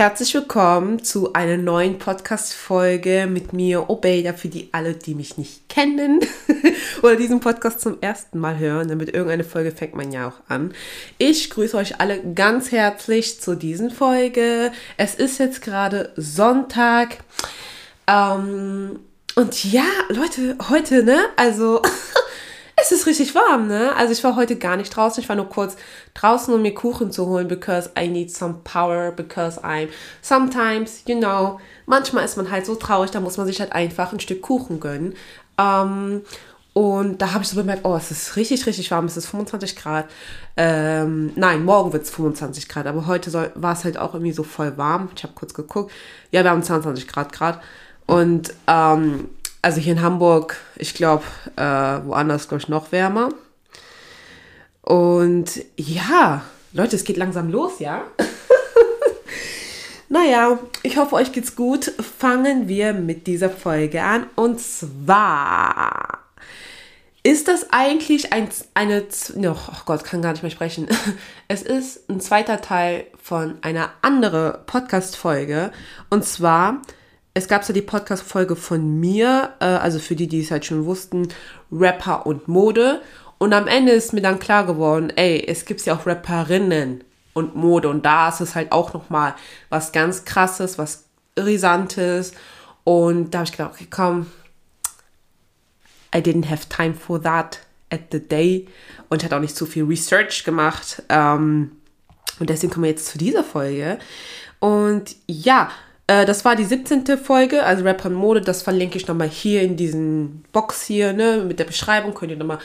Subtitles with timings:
[0.00, 5.68] Herzlich willkommen zu einer neuen Podcast-Folge mit mir, Obeida, für die alle, die mich nicht
[5.68, 6.20] kennen
[7.02, 8.88] oder diesen Podcast zum ersten Mal hören.
[8.88, 10.72] Damit irgendeine Folge fängt man ja auch an.
[11.18, 14.72] Ich grüße euch alle ganz herzlich zu diesen Folge.
[14.96, 17.18] Es ist jetzt gerade Sonntag.
[18.06, 19.00] Ähm,
[19.34, 21.18] und ja, Leute, heute, ne?
[21.36, 21.82] Also.
[22.82, 23.94] Es ist richtig warm, ne?
[23.96, 25.22] Also ich war heute gar nicht draußen.
[25.22, 25.76] Ich war nur kurz
[26.14, 29.88] draußen, um mir Kuchen zu holen, because I need some power, because I'm
[30.22, 34.12] sometimes, you know, manchmal ist man halt so traurig, da muss man sich halt einfach
[34.12, 35.14] ein Stück Kuchen gönnen.
[35.58, 36.22] Ähm,
[36.72, 39.06] und da habe ich so bemerkt, oh, es ist richtig, richtig warm.
[39.06, 40.06] Es ist 25 Grad.
[40.56, 42.86] Ähm, nein, morgen wird es 25 Grad.
[42.86, 45.10] Aber heute war es halt auch irgendwie so voll warm.
[45.16, 45.92] Ich habe kurz geguckt.
[46.30, 47.60] Ja, wir haben 22 Grad Grad.
[48.06, 49.28] Und ähm,
[49.62, 51.24] also hier in Hamburg, ich glaube,
[51.56, 53.30] äh, woanders, glaube ich, noch wärmer.
[54.82, 56.42] Und ja,
[56.72, 58.04] Leute, es geht langsam los, ja?
[60.08, 61.92] naja, ich hoffe, euch geht's gut.
[62.18, 64.26] Fangen wir mit dieser Folge an.
[64.34, 66.20] Und zwar
[67.22, 69.04] ist das eigentlich ein, eine,
[69.44, 70.88] oh Gott, kann gar nicht mehr sprechen.
[71.48, 75.72] Es ist ein zweiter Teil von einer anderen Podcast-Folge.
[76.08, 76.80] Und zwar
[77.34, 80.84] es gab ja die Podcast-Folge von mir, äh, also für die, die es halt schon
[80.84, 81.28] wussten,
[81.70, 83.02] Rapper und Mode.
[83.38, 87.54] Und am Ende ist mir dann klar geworden, ey, es gibt ja auch Rapperinnen und
[87.54, 87.88] Mode.
[87.88, 89.34] Und da ist es halt auch nochmal
[89.68, 91.04] was ganz krasses, was
[91.38, 92.32] Risantes.
[92.84, 94.26] Und da habe ich gedacht, okay, komm,
[96.14, 98.66] I didn't have time for that at the day.
[99.08, 101.02] Und hat auch nicht zu viel Research gemacht.
[101.08, 101.76] Ähm,
[102.40, 103.98] und deswegen kommen wir jetzt zu dieser Folge.
[104.58, 105.70] Und ja,
[106.10, 107.06] äh, das war die 17.
[107.18, 108.40] Folge, also Rap und Mode.
[108.40, 112.14] Das verlinke ich nochmal hier in diesen Box hier, ne, mit der Beschreibung.
[112.14, 112.58] Könnt ihr nochmal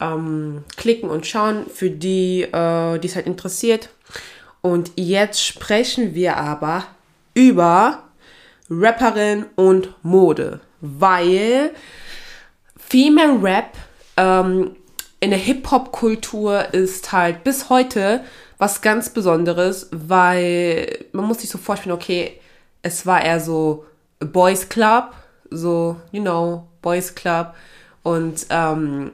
[0.00, 3.90] ähm, klicken und schauen, für die, äh, die es halt interessiert.
[4.62, 6.86] Und jetzt sprechen wir aber
[7.34, 8.02] über
[8.68, 11.70] Rapperin und Mode, weil
[12.76, 13.74] Female Rap
[14.16, 14.74] ähm,
[15.20, 18.24] in der Hip-Hop-Kultur ist halt bis heute
[18.58, 22.40] was ganz Besonderes, weil man muss sich so vorstellen, okay,
[22.82, 23.84] es war eher so
[24.20, 25.12] Boys Club,
[25.50, 27.54] so, you know, Boys Club.
[28.02, 29.12] Und ähm,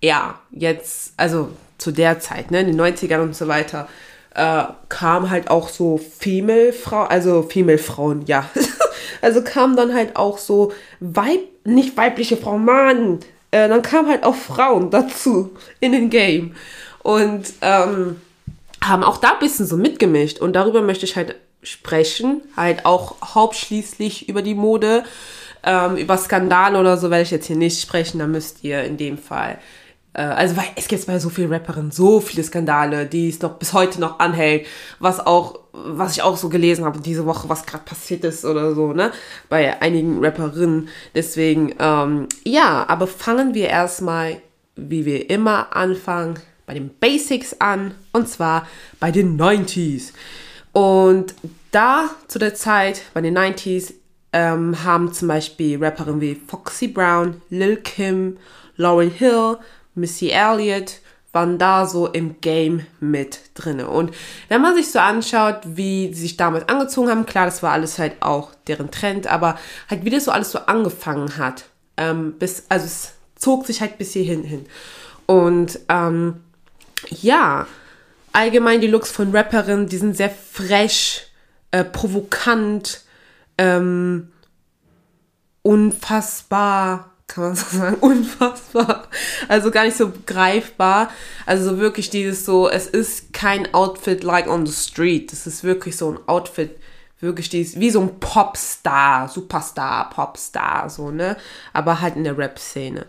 [0.00, 3.88] ja, jetzt, also zu der Zeit, ne, in den 90ern und so weiter,
[4.34, 8.48] äh, kam halt auch so Female-Frauen, also Female-Frauen, ja.
[9.22, 14.24] also kamen dann halt auch so Weib, nicht weibliche Frauen, Mann, äh, dann kamen halt
[14.24, 16.54] auch Frauen dazu in den Game.
[17.02, 18.20] Und ähm,
[18.82, 20.40] haben auch da ein bisschen so mitgemischt.
[20.40, 25.04] Und darüber möchte ich halt sprechen, halt auch hauptschließlich über die Mode.
[25.64, 28.96] Ähm, über Skandale oder so werde ich jetzt hier nicht sprechen, da müsst ihr in
[28.96, 29.58] dem Fall.
[30.14, 33.54] Äh, also, weil es gibt bei so vielen Rapperinnen so viele Skandale, die es noch
[33.54, 34.66] bis heute noch anhält,
[34.98, 38.74] was auch, was ich auch so gelesen habe diese Woche, was gerade passiert ist oder
[38.74, 39.12] so, ne?
[39.48, 40.88] Bei einigen Rapperinnen.
[41.14, 44.38] Deswegen, ähm, ja, aber fangen wir erstmal,
[44.76, 46.34] wie wir immer anfangen,
[46.66, 48.66] bei den Basics an, und zwar
[49.00, 50.12] bei den 90s.
[50.72, 51.34] Und
[51.70, 53.94] da zu der Zeit, bei den 90s,
[54.32, 58.38] ähm, haben zum Beispiel Rapperinnen wie Foxy Brown, Lil Kim,
[58.76, 59.58] Lauryn Hill,
[59.94, 61.00] Missy Elliott
[61.32, 63.88] waren da so im Game mit drinne.
[63.88, 64.14] Und
[64.48, 67.98] wenn man sich so anschaut, wie sie sich damals angezogen haben, klar, das war alles
[67.98, 71.64] halt auch deren Trend, aber halt wie das so alles so angefangen hat,
[71.96, 74.66] ähm, bis, also es zog sich halt bis hierhin hin.
[75.26, 76.42] Und ähm,
[77.08, 77.66] ja,
[78.32, 81.30] allgemein die Looks von Rapperinnen, die sind sehr frech,
[81.70, 83.02] äh, provokant,
[83.58, 84.32] ähm,
[85.62, 89.08] unfassbar, kann man so sagen, unfassbar.
[89.48, 91.10] Also gar nicht so greifbar.
[91.46, 95.32] Also so wirklich dieses so, es ist kein Outfit like on the street.
[95.32, 96.78] Es ist wirklich so ein Outfit,
[97.20, 101.36] wirklich dieses, wie so ein Popstar, Superstar, Popstar, so, ne?
[101.72, 103.06] Aber halt in der Rap-Szene.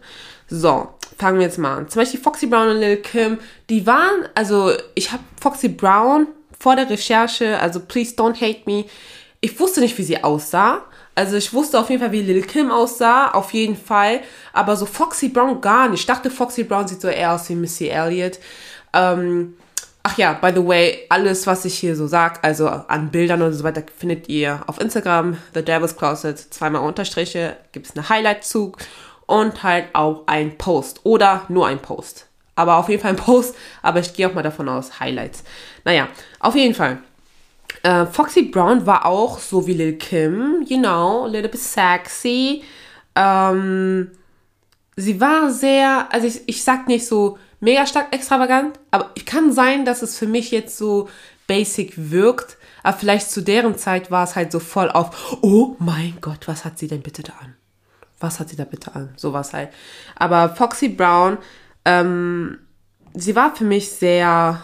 [0.48, 1.90] So, fangen wir jetzt mal an.
[1.90, 6.28] Zum Beispiel Foxy Brown und Lil Kim, die waren, also ich habe Foxy Brown
[6.60, 8.86] vor der Recherche, also please don't hate me,
[9.42, 10.84] ich wusste nicht, wie sie aussah.
[11.16, 14.22] Also ich wusste auf jeden Fall, wie Lil Kim aussah, auf jeden Fall.
[14.54, 16.00] Aber so Foxy Brown gar nicht.
[16.00, 18.40] Ich dachte, Foxy Brown sieht so eher aus wie Missy Elliott.
[18.94, 19.56] Ähm,
[20.02, 23.54] ach ja, by the way, alles, was ich hier so sag, also an Bildern und
[23.54, 28.78] so weiter, findet ihr auf Instagram, The Devil's Closet, zweimal Unterstriche, gibt es eine Highlight-Zug
[29.26, 32.28] und halt auch ein Post oder nur ein Post.
[32.56, 35.44] Aber auf jeden Fall ein Post, aber ich gehe auch mal davon aus, Highlights.
[35.86, 36.08] Naja,
[36.40, 37.00] auf jeden Fall.
[37.82, 42.64] Äh, Foxy Brown war auch so wie Lil Kim, you know, a little bit sexy.
[43.16, 44.12] Ähm,
[44.96, 49.86] sie war sehr, also ich, ich sag nicht so mega stark extravagant, aber kann sein,
[49.86, 51.10] dass es für mich jetzt so
[51.48, 56.18] basic wirkt, Aber vielleicht zu deren Zeit war es halt so voll auf, oh mein
[56.22, 57.56] Gott, was hat sie denn bitte da an?
[58.24, 59.10] Was hat sie da bitte an?
[59.18, 59.70] Sowas halt.
[60.16, 61.38] Aber Foxy Brown,
[61.84, 62.58] ähm,
[63.14, 64.62] sie war für mich sehr,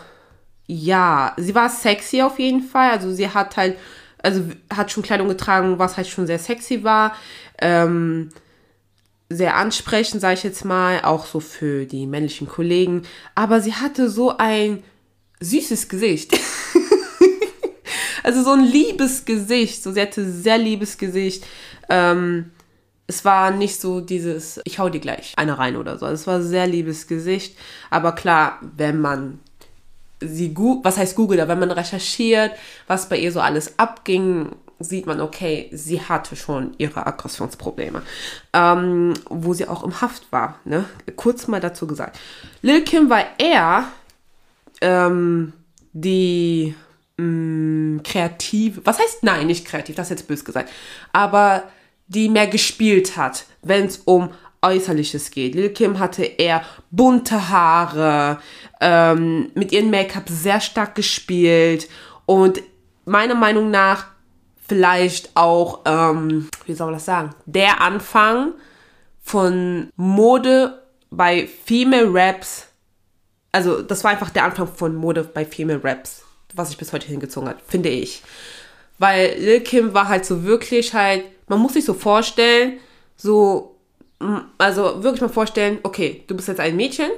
[0.66, 2.92] ja, sie war sexy auf jeden Fall.
[2.92, 3.78] Also sie hat halt,
[4.24, 7.14] also hat schon Kleidung getragen, was halt schon sehr sexy war.
[7.62, 8.30] Ähm,
[9.30, 13.02] sehr ansprechend, sage ich jetzt mal, auch so für die männlichen Kollegen.
[13.36, 14.84] Aber sie hatte so ein
[15.42, 16.40] süßes Gesicht.
[18.24, 19.84] also so ein liebes Gesicht.
[19.84, 21.46] So, sie hatte sehr liebes Gesicht.
[21.90, 22.52] Ähm,
[23.10, 26.06] es war nicht so dieses, ich hau dir gleich eine rein oder so.
[26.06, 27.58] Also es war sehr liebes Gesicht.
[27.90, 29.40] Aber klar, wenn man
[30.22, 32.52] sie, was heißt Google, wenn man recherchiert,
[32.86, 38.04] was bei ihr so alles abging, sieht man, okay, sie hatte schon ihre Aggressionsprobleme,
[38.54, 40.60] ähm, wo sie auch im Haft war.
[40.64, 40.86] Ne?
[41.16, 42.20] Kurz mal dazu gesagt.
[42.62, 43.86] Lil Kim war eher
[44.82, 45.54] ähm,
[45.94, 46.76] die
[47.18, 50.70] mh, mm, kreative, was heißt nein, nicht kreativ, das ist jetzt bös gesagt,
[51.12, 51.64] aber
[52.10, 54.30] die mehr gespielt hat, wenn es um
[54.62, 55.56] Äußerliches geht.
[55.56, 58.42] Lil Kim hatte eher bunte Haare,
[58.82, 61.88] ähm, mit ihrem Make-up sehr stark gespielt
[62.26, 62.62] und
[63.06, 64.08] meiner Meinung nach
[64.68, 68.54] vielleicht auch, ähm, wie soll man das sagen, der Anfang
[69.22, 72.70] von Mode bei Female Raps
[73.52, 76.24] also das war einfach der Anfang von Mode bei Female Raps,
[76.54, 78.24] was sich bis heute hingezogen hat, finde ich.
[78.98, 82.80] Weil Lil Kim war halt so wirklich halt, man muss sich so vorstellen,
[83.18, 83.76] so,
[84.58, 87.12] also wirklich mal vorstellen, okay, du bist jetzt ein Mädchen,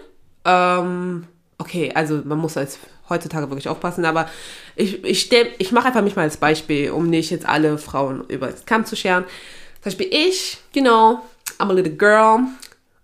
[0.45, 2.79] ähm, okay, also man muss als
[3.09, 4.29] heutzutage wirklich aufpassen, aber
[4.75, 8.47] ich, ich, ich mache einfach mich mal als Beispiel, um nicht jetzt alle Frauen über
[8.47, 9.25] den Kamm zu scheren.
[9.81, 11.19] Zum Beispiel ich, know,
[11.59, 12.39] I'm a little girl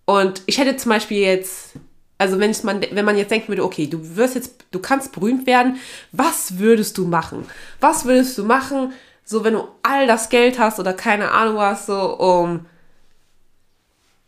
[0.05, 1.73] und ich hätte zum Beispiel jetzt
[2.19, 5.45] also wenn, man, wenn man jetzt denken würde, okay, du wirst jetzt, du kannst berühmt
[5.45, 5.77] werden,
[6.11, 7.45] was würdest du machen?
[7.79, 8.93] Was würdest du machen,
[9.29, 12.65] so wenn du all das Geld hast oder keine Ahnung was, so um,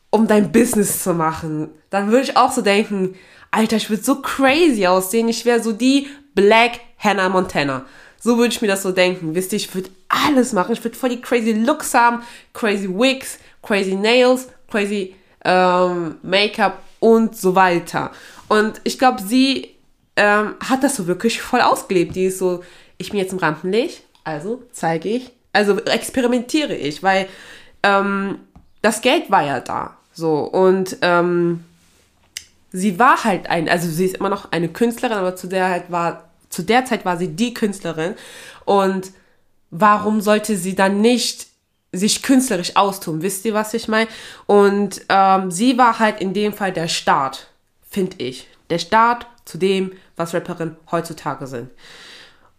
[0.09, 1.69] um dein Business zu machen?
[1.89, 3.15] Dann würde ich auch so denken,
[3.49, 7.85] Alter, ich würde so crazy aussehen, ich wäre so die Black Hannah Montana.
[8.19, 9.33] So würde ich mir das so denken.
[9.35, 10.73] Wisst ihr, ich würde alles machen.
[10.73, 12.21] Ich würde voll die crazy Looks haben,
[12.53, 15.15] crazy Wigs, crazy Nails, crazy
[15.45, 18.11] ähm, Make-up und so weiter.
[18.49, 19.75] Und ich glaube, sie
[20.17, 22.17] ähm, hat das so wirklich voll ausgelebt.
[22.17, 22.65] Die ist so,
[22.97, 27.27] ich bin jetzt im Rampenlicht, also zeige ich, also experimentiere ich, weil
[27.83, 28.39] ähm,
[28.81, 29.97] das Geld war ja da.
[30.13, 31.63] So, und ähm,
[32.71, 35.91] sie war halt ein, also sie ist immer noch eine Künstlerin, aber zu der halt
[35.91, 38.15] war, zu der Zeit war sie die Künstlerin.
[38.65, 39.11] Und
[39.71, 41.49] warum sollte sie dann nicht
[41.91, 43.21] sich künstlerisch austun.
[43.21, 44.07] Wisst ihr, was ich meine?
[44.45, 47.47] Und ähm, sie war halt in dem Fall der Start,
[47.89, 48.47] finde ich.
[48.69, 51.69] Der Start zu dem, was Rapperinnen heutzutage sind.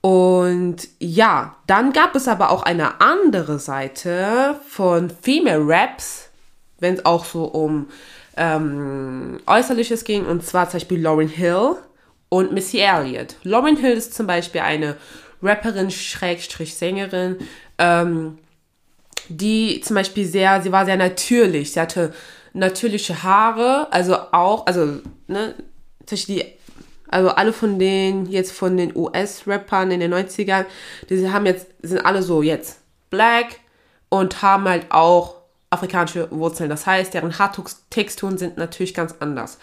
[0.01, 6.31] Und ja, dann gab es aber auch eine andere Seite von Female Raps,
[6.79, 7.89] wenn es auch so um
[8.37, 11.77] ähm, Äußerliches ging, und zwar zum Beispiel Lauryn Hill
[12.31, 13.37] und Missy Elliott.
[13.43, 14.97] Lauryn Hill ist zum Beispiel eine
[15.43, 17.37] Rapperin, Schrägstrich Sängerin,
[17.79, 18.39] ähm,
[19.29, 21.73] die zum Beispiel sehr, sie war sehr natürlich.
[21.73, 22.15] Sie hatte
[22.53, 25.55] natürliche Haare, also auch, also, ne,
[26.11, 26.45] die,
[27.11, 30.65] also alle von den, jetzt von den US-Rappern in den 90ern,
[31.09, 32.79] die haben jetzt, sind alle so jetzt
[33.11, 33.61] black
[34.09, 35.37] und haben halt auch
[35.71, 36.71] afrikanische Wurzeln.
[36.71, 39.59] Das heißt, deren Haartexturen sind natürlich ganz anders.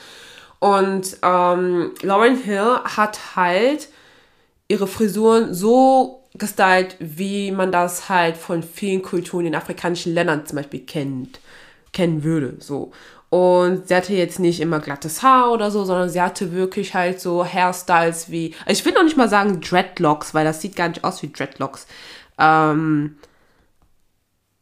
[0.60, 3.90] Und ähm, Lauren Hill hat halt
[4.68, 10.58] ihre Frisuren so gestylt, wie man das halt von vielen Kulturen in afrikanischen Ländern zum
[10.58, 11.40] Beispiel kennt,
[11.94, 12.92] kennen würde, so.
[13.30, 17.20] Und sie hatte jetzt nicht immer glattes Haar oder so, sondern sie hatte wirklich halt
[17.20, 21.04] so Hairstyles wie, ich will noch nicht mal sagen Dreadlocks, weil das sieht gar nicht
[21.04, 21.88] aus wie Dreadlocks.
[22.40, 23.18] Ähm,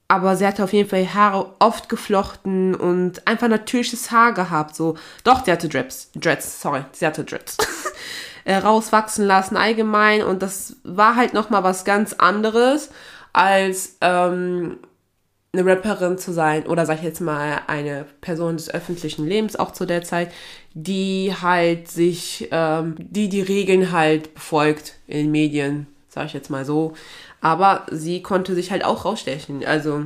[0.08, 4.96] aber sie hatte auf jeden Fall Haare oft geflochten und einfach natürliches Haar gehabt, so.
[5.24, 7.58] Doch, sie hatte Dreads, Dreads, sorry, sie hatte Dreads.
[8.46, 10.24] äh, rauswachsen lassen allgemein.
[10.24, 12.90] Und das war halt nochmal was ganz anderes,
[13.34, 14.78] als ähm,
[15.58, 19.72] eine Rapperin zu sein oder sag ich jetzt mal eine Person des öffentlichen Lebens auch
[19.72, 20.32] zu der Zeit,
[20.74, 26.50] die halt sich, ähm, die die Regeln halt befolgt in den Medien, sag ich jetzt
[26.50, 26.94] mal so.
[27.42, 29.66] Aber sie konnte sich halt auch rausstechen.
[29.66, 30.06] Also,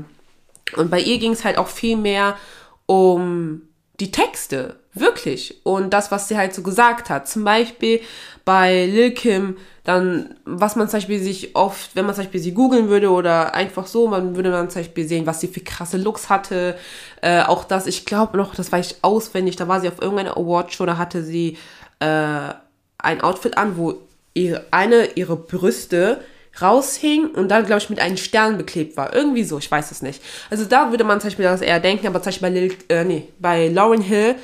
[0.75, 2.37] und bei ihr ging es halt auch viel mehr
[2.85, 3.61] um
[3.99, 5.59] die Texte, wirklich.
[5.63, 7.27] Und das, was sie halt so gesagt hat.
[7.27, 8.01] Zum Beispiel
[8.45, 12.53] bei Lil Kim, dann, was man zum Beispiel sich oft, wenn man zum Beispiel sie
[12.53, 15.97] googeln würde oder einfach so, man würde dann zum Beispiel sehen, was sie für krasse
[15.97, 16.77] Looks hatte.
[17.21, 20.37] Äh, auch das, ich glaube noch, das war ich auswendig, da war sie auf irgendeiner
[20.37, 21.57] Awardshow, da hatte sie
[21.99, 22.53] äh,
[22.97, 23.95] ein Outfit an, wo
[24.33, 26.21] ihre, eine ihre Brüste
[26.61, 29.13] raushing und dann, glaube ich, mit einem Stern beklebt war.
[29.13, 30.21] Irgendwie so, ich weiß es nicht.
[30.49, 33.03] Also da würde man zum Beispiel das eher denken, aber zum Beispiel bei, Lil, äh,
[33.03, 34.35] nee, bei Lauren Hill,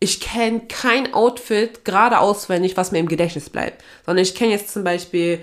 [0.00, 3.82] ich kenne kein Outfit gerade auswendig, was mir im Gedächtnis bleibt.
[4.06, 5.40] Sondern ich kenne jetzt zum Beispiel,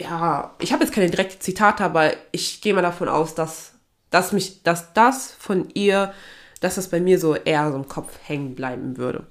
[0.00, 3.72] ja, ich habe jetzt keine direkte Zitate, aber ich gehe mal davon aus, dass,
[4.10, 6.12] dass mich, dass das von ihr,
[6.60, 9.26] dass das bei mir so eher so im Kopf hängen bleiben würde.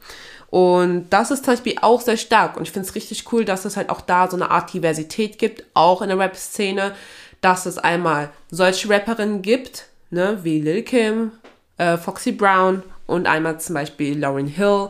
[0.50, 2.58] Und das ist zum Beispiel auch sehr stark.
[2.58, 5.40] Und ich finde es richtig cool, dass es halt auch da so eine Art Diversität
[5.40, 6.94] gibt, auch in der Rap-Szene,
[7.40, 11.32] dass es einmal solche Rapperinnen gibt, ne, wie Lil Kim,
[11.78, 14.90] äh, Foxy Brown und einmal zum Beispiel Lauryn Hill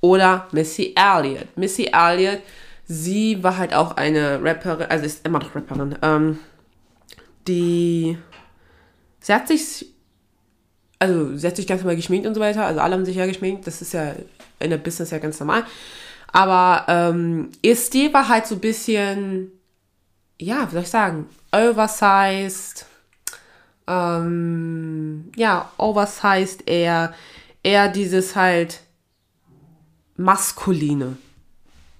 [0.00, 1.56] oder Missy Elliott.
[1.56, 2.40] Missy Elliott,
[2.86, 6.38] sie war halt auch eine Rapperin, also ist immer noch Rapperin, ähm,
[7.46, 8.18] die,
[9.20, 9.86] sie hat sich,
[10.98, 13.26] also sie hat sich ganz normal geschminkt und so weiter, also alle haben sich ja
[13.26, 14.14] geschminkt, das ist ja
[14.58, 15.64] in der Business ja ganz normal.
[16.32, 19.50] Aber ähm, ihr Stil war halt so ein bisschen,
[20.38, 22.86] ja, wie soll ich sagen, oversized.
[23.86, 27.12] Ähm, ja, oversized eher,
[27.62, 28.80] eher dieses halt
[30.16, 31.16] maskuline.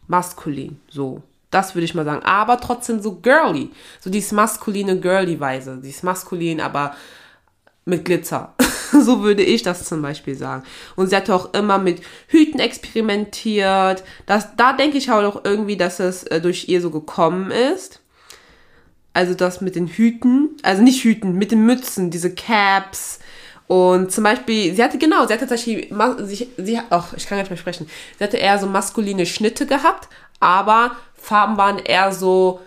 [0.07, 1.23] Maskulin, so.
[1.51, 2.23] Das würde ich mal sagen.
[2.25, 3.71] Aber trotzdem so girly.
[3.99, 5.81] So dieses maskuline girly-Weise.
[5.83, 6.95] Dieses maskulin, aber
[7.85, 8.55] mit Glitzer.
[8.93, 10.63] so würde ich das zum Beispiel sagen.
[10.97, 14.05] Und sie hatte auch immer mit Hüten experimentiert.
[14.27, 18.01] Das, da denke ich auch irgendwie, dass es äh, durch ihr so gekommen ist.
[19.13, 23.19] Also das mit den Hüten, also nicht Hüten, mit den Mützen, diese Caps.
[23.71, 27.43] Und zum Beispiel, sie hatte, genau, sie hatte tatsächlich, sie, sie, ach, ich kann gar
[27.45, 27.89] nicht mehr sprechen.
[28.19, 30.09] Sie hatte eher so maskuline Schnitte gehabt,
[30.41, 32.59] aber Farben waren eher so,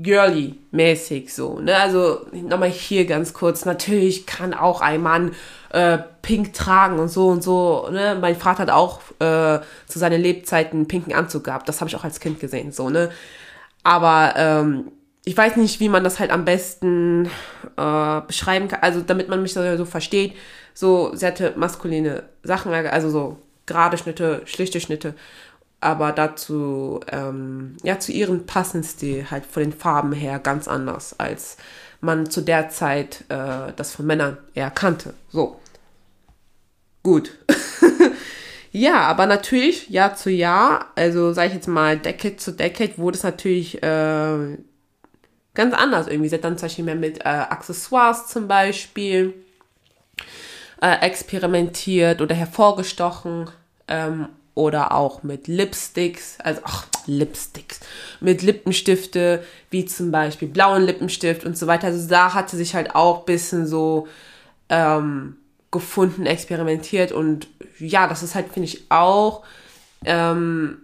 [0.00, 1.60] girly-mäßig so.
[1.60, 1.76] Ne?
[1.76, 3.66] Also nochmal hier ganz kurz.
[3.66, 5.32] Natürlich kann auch ein Mann
[5.70, 7.88] äh, pink tragen und so und so.
[7.92, 8.16] Ne?
[8.20, 11.68] Mein Vater hat auch äh, zu seinen Lebzeiten einen pinken Anzug gehabt.
[11.68, 12.72] Das habe ich auch als Kind gesehen.
[12.72, 13.10] So, ne?
[13.84, 14.90] Aber ähm,
[15.28, 17.26] ich weiß nicht, wie man das halt am besten
[17.76, 18.80] äh, beschreiben kann.
[18.80, 20.34] Also damit man mich so, so versteht.
[20.72, 25.14] So, hatte maskuline Sachen, also so gerade Schnitte, schlichte Schnitte
[25.80, 31.56] aber dazu, ähm, ja, zu ihrem Passenstil halt von den Farben her ganz anders, als
[32.00, 35.14] man zu der Zeit äh, das von Männern eher kannte.
[35.28, 35.60] So.
[37.04, 37.30] Gut.
[38.72, 43.16] ja, aber natürlich Jahr zu Jahr, also sage ich jetzt mal Decade zu Decade, wurde
[43.16, 44.58] es natürlich äh,
[45.58, 46.30] ganz anders irgendwie.
[46.30, 49.34] Sie hat dann zum Beispiel mehr mit äh, Accessoires zum Beispiel
[50.80, 53.50] äh, experimentiert oder hervorgestochen.
[53.88, 57.78] Ähm, oder auch mit Lipsticks, also ach, Lipsticks,
[58.20, 61.86] mit Lippenstifte, wie zum Beispiel blauen Lippenstift und so weiter.
[61.86, 64.08] Also da hatte sich halt auch ein bisschen so
[64.68, 65.36] ähm,
[65.70, 67.46] gefunden, experimentiert und
[67.78, 69.44] ja, das ist halt, finde ich, auch
[70.04, 70.78] ähm,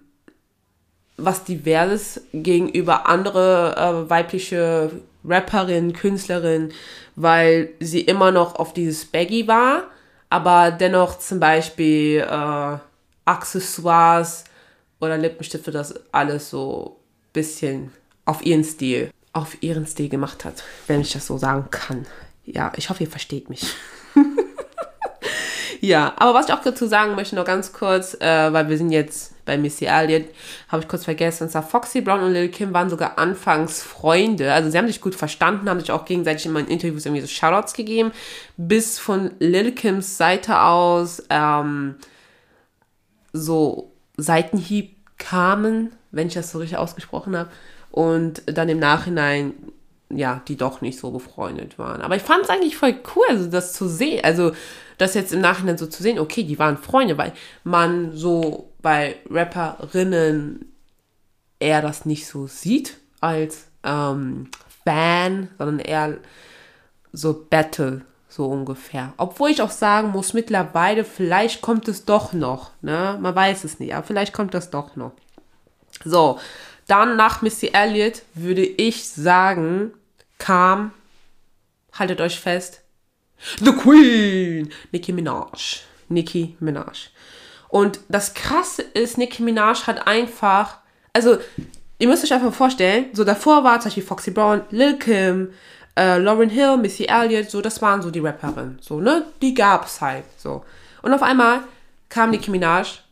[1.16, 4.90] was diverses gegenüber andere äh, weibliche
[5.24, 6.72] Rapperinnen, Künstlerinnen,
[7.16, 9.84] weil sie immer noch auf dieses Baggy war,
[10.28, 12.78] aber dennoch zum Beispiel äh,
[13.24, 14.44] Accessoires
[15.00, 17.00] oder Lippenstifte, das alles so
[17.32, 17.92] bisschen
[18.24, 22.06] auf ihren Stil, auf ihren Stil gemacht hat, wenn ich das so sagen kann.
[22.44, 23.66] Ja, ich hoffe, ihr versteht mich.
[25.80, 28.90] ja, aber was ich auch dazu sagen möchte, noch ganz kurz, äh, weil wir sind
[28.90, 30.26] jetzt bei Missy Elliott,
[30.68, 34.70] habe ich kurz vergessen, und Foxy Brown und Lil Kim waren sogar anfangs Freunde, also
[34.70, 38.12] sie haben sich gut verstanden, haben sich auch gegenseitig in Interviews irgendwie so Shoutouts gegeben,
[38.56, 41.96] bis von Lil Kims Seite aus, ähm,
[43.32, 47.50] so Seitenhieb kamen, wenn ich das so richtig ausgesprochen habe.
[47.90, 49.54] Und dann im Nachhinein,
[50.16, 52.02] ja, die doch nicht so befreundet waren.
[52.02, 54.24] Aber ich fand es eigentlich voll cool, also das zu sehen.
[54.24, 54.52] Also
[54.98, 57.32] das jetzt im Nachhinein so zu sehen, okay, die waren Freunde, weil
[57.64, 60.72] man so bei Rapperinnen
[61.58, 64.48] eher das nicht so sieht als ähm,
[64.84, 66.18] Fan, sondern eher
[67.12, 69.12] so Battle so ungefähr.
[69.16, 72.70] Obwohl ich auch sagen muss, mittlerweile, vielleicht kommt es doch noch.
[72.82, 73.16] Ne?
[73.20, 75.12] Man weiß es nicht, aber vielleicht kommt das doch noch.
[76.04, 76.38] So,
[76.86, 79.92] dann nach Missy Elliott würde ich sagen,
[80.44, 80.92] kam,
[81.94, 82.82] haltet euch fest,
[83.60, 85.80] The Queen, Nicki Minaj.
[86.08, 87.08] Nicki Minaj.
[87.68, 90.78] Und das Krasse ist, Nicki Minaj hat einfach,
[91.14, 91.38] also,
[91.98, 95.50] ihr müsst euch einfach vorstellen, so davor war zum Beispiel Foxy Brown, Lil Kim,
[95.96, 99.24] äh, Lauren Hill, Missy Elliott, so, das waren so die Rapperinnen, so, ne?
[99.40, 100.62] Die gab's halt, so.
[101.00, 101.60] Und auf einmal
[102.10, 103.03] kam Nicki Minaj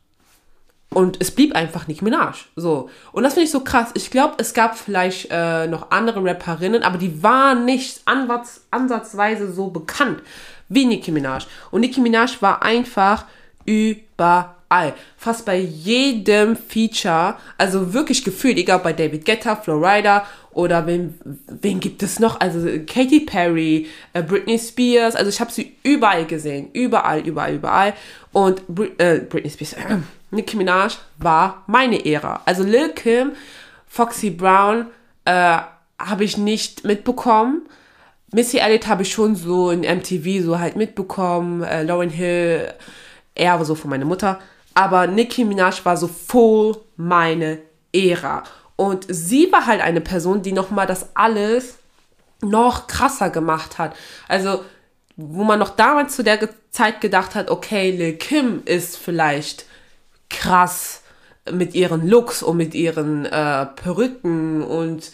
[0.94, 2.90] und es blieb einfach Nicki Minaj, so.
[3.12, 3.90] Und das finde ich so krass.
[3.94, 9.52] Ich glaube, es gab vielleicht äh, noch andere Rapperinnen, aber die waren nicht ansatz, ansatzweise
[9.52, 10.20] so bekannt
[10.68, 11.44] wie Nicki Minaj.
[11.70, 13.26] Und Nicki Minaj war einfach
[13.64, 14.94] überall.
[15.18, 21.80] Fast bei jedem Feature, also wirklich gefühlt, egal bei David Guetta, Florida Oder wen, wen
[21.80, 22.40] gibt es noch?
[22.40, 25.16] Also Katy Perry, äh, Britney Spears.
[25.16, 26.70] Also ich habe sie überall gesehen.
[26.72, 27.94] Überall, überall, überall.
[28.32, 29.99] Und Brit äh, Britney Spears, äh,
[30.32, 32.40] Nicki Minaj war meine Ära.
[32.44, 33.32] Also Lil Kim,
[33.86, 34.86] Foxy Brown
[35.24, 35.58] äh,
[35.98, 37.68] habe ich nicht mitbekommen.
[38.32, 41.62] Missy Elliott habe ich schon so in MTV so halt mitbekommen.
[41.62, 42.72] Äh, Lauren Hill
[43.34, 44.40] eher so von meiner Mutter.
[44.74, 47.58] Aber Nicki Minaj war so voll meine
[47.92, 48.42] Ära.
[48.76, 51.78] Und sie war halt eine Person, die nochmal das alles
[52.40, 53.94] noch krasser gemacht hat.
[54.28, 54.64] Also,
[55.16, 59.66] wo man noch damals zu der Zeit gedacht hat, okay, Lil Kim ist vielleicht
[60.32, 61.02] krass
[61.50, 65.12] mit ihren Looks und mit ihren äh, Perücken und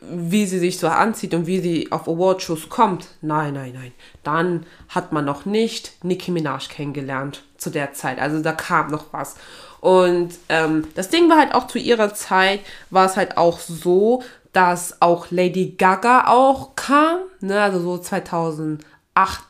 [0.00, 3.08] wie sie sich so anzieht und wie sie auf Awardshows kommt.
[3.20, 3.92] Nein, nein, nein.
[4.22, 8.20] Dann hat man noch nicht Nicki Minaj kennengelernt zu der Zeit.
[8.20, 9.36] Also da kam noch was.
[9.80, 12.60] Und ähm, das Ding war halt auch zu ihrer Zeit,
[12.90, 14.22] war es halt auch so,
[14.52, 17.18] dass auch Lady Gaga auch kam.
[17.40, 17.60] Ne?
[17.60, 18.80] Also so 2008,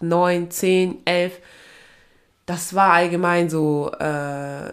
[0.01, 1.33] 9, 10, 11.
[2.47, 4.73] Das war allgemein so äh,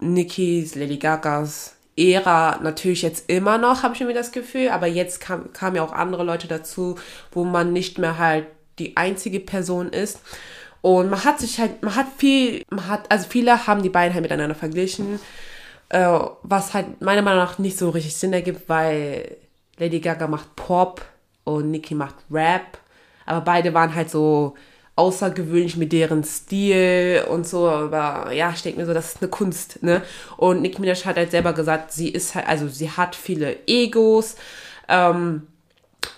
[0.00, 5.20] Nikkis, Lady Gagas Ära natürlich jetzt immer noch, habe ich mir das Gefühl, aber jetzt
[5.20, 6.96] kam, kamen ja auch andere Leute dazu,
[7.32, 8.46] wo man nicht mehr halt
[8.78, 10.20] die einzige Person ist.
[10.80, 14.14] Und man hat sich halt, man hat viel, man hat, also viele haben die beiden
[14.14, 15.18] halt miteinander verglichen,
[15.88, 19.36] äh, was halt meiner Meinung nach nicht so richtig Sinn ergibt, weil
[19.78, 21.04] Lady Gaga macht Pop
[21.42, 22.78] und Nicki macht Rap,
[23.26, 24.54] aber beide waren halt so
[24.98, 29.30] außergewöhnlich mit deren Stil und so, aber ja, ich denke mir so, das ist eine
[29.30, 30.02] Kunst, ne?
[30.36, 34.34] Und Nicki Minaj hat halt selber gesagt, sie ist halt, also sie hat viele Egos
[34.88, 35.46] ähm,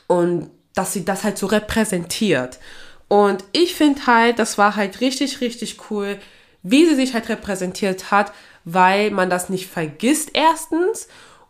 [0.06, 2.58] und dass sie das halt so repräsentiert.
[3.08, 6.18] Und ich finde halt, das war halt richtig, richtig cool,
[6.62, 8.32] wie sie sich halt repräsentiert hat,
[8.64, 11.06] weil man das nicht vergisst erstens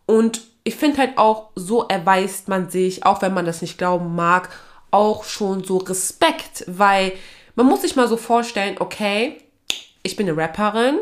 [0.06, 4.14] und ich finde halt auch, so erweist man sich, auch wenn man das nicht glauben
[4.14, 4.50] mag,
[4.90, 7.12] auch schon so Respekt, weil
[7.54, 9.38] man muss sich mal so vorstellen, okay,
[10.02, 11.00] ich bin eine Rapperin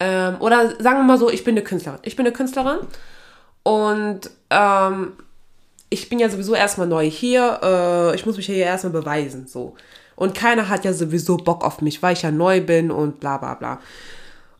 [0.00, 2.00] ähm, oder sagen wir mal so, ich bin eine Künstlerin.
[2.02, 2.78] Ich bin eine Künstlerin
[3.62, 5.12] und ähm,
[5.90, 9.74] ich bin ja sowieso erstmal neu hier, äh, ich muss mich hier erstmal beweisen, so.
[10.16, 13.38] Und keiner hat ja sowieso Bock auf mich, weil ich ja neu bin und bla
[13.38, 13.80] bla bla.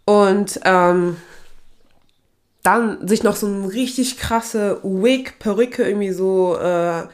[0.05, 1.17] Und ähm,
[2.63, 7.05] dann sich noch so eine richtig krasse Wig, Perücke irgendwie so äh,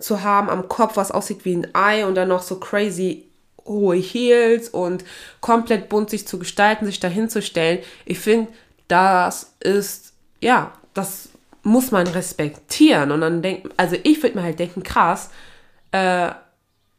[0.00, 3.26] zu haben am Kopf, was aussieht wie ein Ei und dann noch so crazy
[3.64, 5.04] hohe Heels und
[5.40, 7.80] komplett bunt sich zu gestalten, sich dahinzustellen.
[8.04, 8.50] Ich finde,
[8.88, 11.28] das ist, ja, das
[11.62, 13.10] muss man respektieren.
[13.12, 15.30] Und dann denkt, also ich würde mir halt denken, krass,
[15.92, 16.30] äh,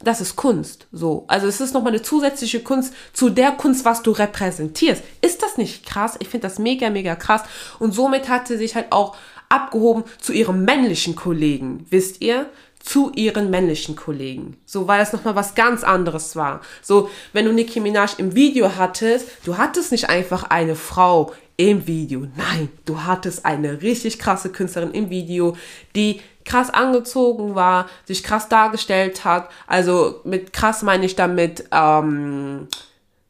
[0.03, 0.87] das ist Kunst.
[0.91, 1.25] So.
[1.27, 5.03] Also es ist nochmal eine zusätzliche Kunst zu der Kunst, was du repräsentierst.
[5.21, 6.15] Ist das nicht krass?
[6.19, 7.43] Ich finde das mega, mega krass.
[7.79, 9.15] Und somit hat sie sich halt auch
[9.49, 12.49] abgehoben zu ihrem männlichen Kollegen, wisst ihr?
[12.83, 14.57] Zu ihren männlichen Kollegen.
[14.65, 16.61] So, weil das nochmal was ganz anderes war.
[16.81, 21.85] So, wenn du Nicki Minaj im Video hattest, du hattest nicht einfach eine Frau im
[21.85, 22.27] Video.
[22.35, 25.55] Nein, du hattest eine richtig krasse Künstlerin im Video,
[25.95, 29.49] die krass angezogen war, sich krass dargestellt hat.
[29.67, 32.67] Also mit krass meine ich damit ähm,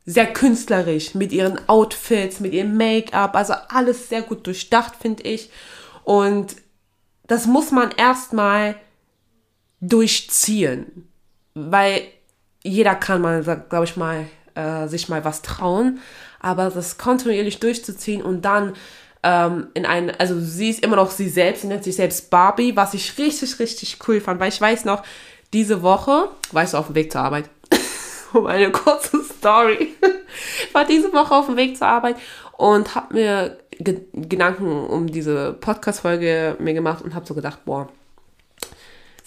[0.05, 3.35] sehr künstlerisch, mit ihren Outfits, mit ihrem Make-up.
[3.35, 5.49] Also alles sehr gut durchdacht, finde ich.
[6.03, 6.55] Und
[7.27, 8.75] das muss man erstmal
[9.81, 11.09] durchziehen.
[11.53, 12.03] Weil
[12.63, 15.99] jeder kann mal, glaube ich mal, äh, sich mal was trauen,
[16.39, 18.73] aber das kontinuierlich durchzuziehen und dann
[19.23, 22.75] ähm, in ein, also sie ist immer noch sie selbst, sie nennt sich selbst Barbie,
[22.75, 25.03] was ich richtig, richtig cool fand, weil ich weiß noch,
[25.53, 27.49] diese Woche, weißt du, auf dem Weg zur Arbeit,
[28.33, 29.95] um eine kurze Story,
[30.73, 32.15] war diese Woche auf dem Weg zur Arbeit
[32.57, 37.89] und habe mir Gedanken um diese Podcast-Folge gemacht und habe so gedacht, boah,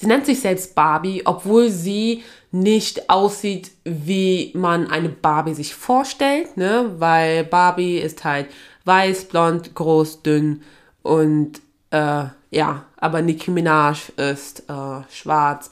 [0.05, 6.59] Sie nennt sich selbst Barbie, obwohl sie nicht aussieht, wie man eine Barbie sich vorstellt,
[6.59, 6.93] ne?
[6.99, 8.49] Weil Barbie ist halt
[8.85, 10.61] weiß, blond, groß, dünn
[11.03, 11.53] und
[11.91, 15.71] äh, ja, aber Nicki Minaj ist äh, schwarz,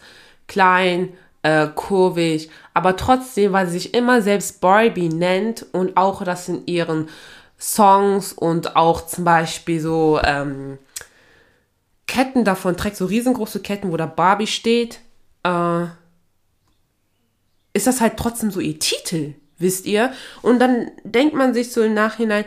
[0.49, 6.49] klein, äh, kurvig, aber trotzdem, weil sie sich immer selbst Barbie nennt und auch das
[6.49, 7.11] in ihren
[7.61, 10.79] Songs und auch zum Beispiel so ähm,
[12.12, 15.01] Ketten davon trägt, so riesengroße Ketten, wo da Barbie steht,
[15.44, 15.85] äh,
[17.72, 20.12] ist das halt trotzdem so ihr Titel, wisst ihr?
[20.42, 22.44] Und dann denkt man sich so im Nachhinein,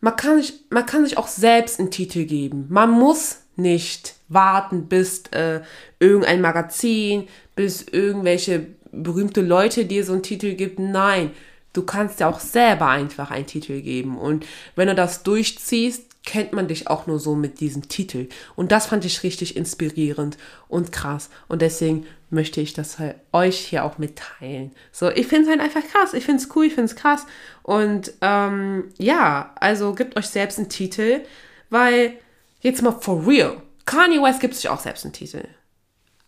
[0.00, 2.66] man kann sich, man kann sich auch selbst einen Titel geben.
[2.68, 5.62] Man muss nicht warten, bis äh,
[5.98, 10.78] irgendein Magazin, bis irgendwelche berühmte Leute dir so einen Titel gibt.
[10.78, 11.32] Nein,
[11.72, 14.16] du kannst ja auch selber einfach einen Titel geben.
[14.16, 18.28] Und wenn du das durchziehst, kennt man dich auch nur so mit diesem Titel.
[18.54, 20.38] Und das fand ich richtig inspirierend
[20.68, 21.28] und krass.
[21.48, 24.70] Und deswegen möchte ich das halt euch hier auch mitteilen.
[24.92, 26.14] So, ich finde es halt einfach krass.
[26.14, 27.26] Ich finde es cool, ich finde es krass.
[27.64, 31.22] Und ähm, ja, also gebt euch selbst einen Titel,
[31.68, 32.12] weil
[32.60, 33.56] jetzt mal for real.
[33.84, 35.42] Kanye West gibt sich auch selbst einen Titel.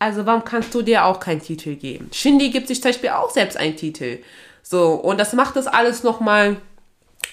[0.00, 2.10] Also warum kannst du dir auch keinen Titel geben?
[2.12, 4.18] Shindy gibt sich zum Beispiel auch selbst einen Titel.
[4.64, 6.56] So, und das macht das alles nochmal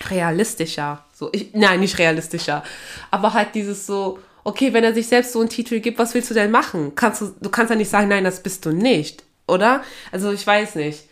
[0.08, 1.04] realistischer.
[1.20, 2.64] So, ich, nein, nicht realistischer.
[3.12, 6.30] Aber halt dieses so, okay, wenn er sich selbst so einen Titel gibt, was willst
[6.30, 6.94] du denn machen?
[6.96, 9.84] Kannst du, du kannst ja nicht sagen, nein, das bist du nicht, oder?
[10.14, 11.10] Also ich weiß nicht.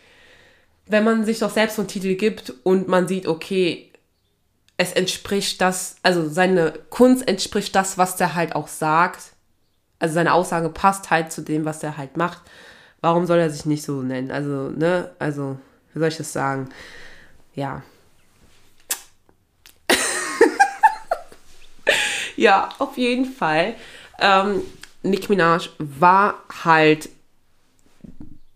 [0.85, 3.91] Wenn man sich doch selbst so einen Titel gibt und man sieht, okay,
[4.77, 9.33] es entspricht das, also seine Kunst entspricht das, was der halt auch sagt.
[9.99, 12.43] Also seine Aussage passt halt zu dem, was der halt macht.
[13.01, 14.31] Warum soll er sich nicht so nennen?
[14.31, 15.57] Also, ne, also,
[15.91, 16.69] wie soll ich das sagen?
[17.55, 17.83] Ja,
[22.37, 23.75] ja, auf jeden Fall.
[24.19, 24.61] Ähm,
[25.03, 27.09] Nicki Minaj war halt,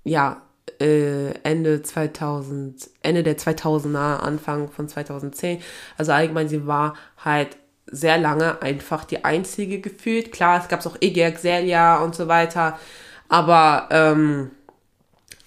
[0.04, 0.42] ja,
[0.80, 5.62] äh, Ende 2000, Ende der 2000er, Anfang von 2010.
[5.98, 10.32] Also allgemein, sie war halt sehr lange einfach die einzige gefühlt.
[10.32, 12.80] Klar, es gab auch Iggy Azalea und so weiter,
[13.28, 14.52] aber ähm,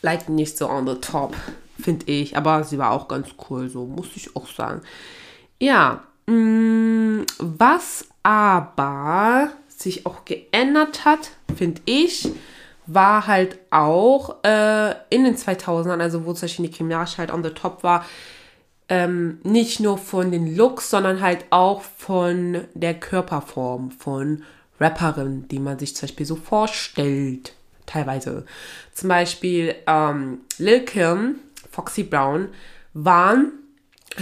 [0.03, 1.35] like nicht so on the top,
[1.81, 2.37] finde ich.
[2.37, 4.83] Aber sie war auch ganz cool, so muss ich auch sagen.
[5.59, 12.29] Ja, mh, mm, was aber sich auch geändert hat, finde ich,
[12.87, 17.45] war halt auch äh, in den 2000ern, also wo zum Beispiel Nicki Minaj halt on
[17.45, 18.05] the top war,
[18.89, 24.43] ähm, nicht nur von den Looks, sondern halt auch von der Körperform von
[24.81, 27.55] Rapperinnen, die man sich zum Beispiel so vorstellt,
[27.87, 28.45] teilweise.
[28.93, 31.37] Zum Beispiel ähm, Lil Kim,
[31.71, 32.49] Foxy Brown
[32.93, 33.53] waren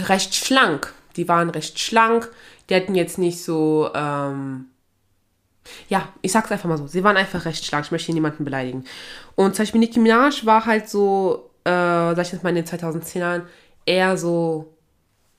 [0.07, 0.93] recht schlank.
[1.15, 2.31] Die waren recht schlank,
[2.69, 4.65] die hatten jetzt nicht so, ähm,
[5.89, 8.43] ja, ich sag's einfach mal so, sie waren einfach recht schlank, ich möchte hier niemanden
[8.45, 8.85] beleidigen.
[9.35, 12.65] Und zum Beispiel Nicki Minaj war halt so, äh, sag ich jetzt mal in den
[12.65, 13.43] 2010ern,
[13.85, 14.73] eher so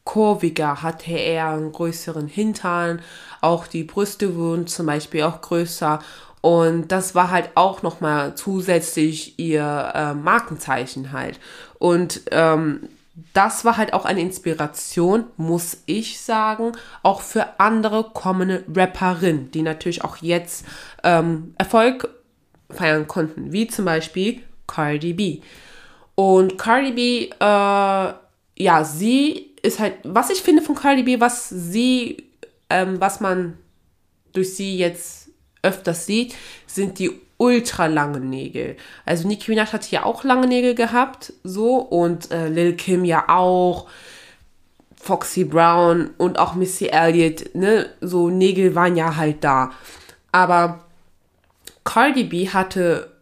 [0.04, 3.00] kurviger, hatte eher einen größeren Hintern,
[3.40, 6.00] auch die Brüste wurden zum Beispiel auch größer
[6.44, 11.40] und das war halt auch nochmal zusätzlich ihr äh, Markenzeichen halt.
[11.78, 12.90] Und ähm,
[13.33, 16.72] das war halt auch eine Inspiration, muss ich sagen,
[17.03, 20.64] auch für andere kommende Rapperinnen, die natürlich auch jetzt
[21.05, 22.09] ähm, Erfolg
[22.70, 25.40] feiern konnten, wie zum Beispiel Cardi B.
[26.16, 28.14] Und Cardi B, äh,
[28.57, 32.29] ja, sie ist halt, was ich finde von Cardi B, was sie,
[32.68, 33.59] ähm, was man
[34.33, 35.31] durch sie jetzt
[35.62, 36.35] öfters sieht,
[36.66, 37.12] sind die
[37.44, 38.76] ultra lange Nägel.
[39.04, 43.28] Also Nicki Minaj hat ja auch lange Nägel gehabt, so und äh, Lil Kim ja
[43.28, 43.88] auch.
[44.96, 49.70] Foxy Brown und auch Missy Elliott, ne, so Nägel waren ja halt da.
[50.33, 50.87] Aber
[51.85, 53.12] Cardi B hatte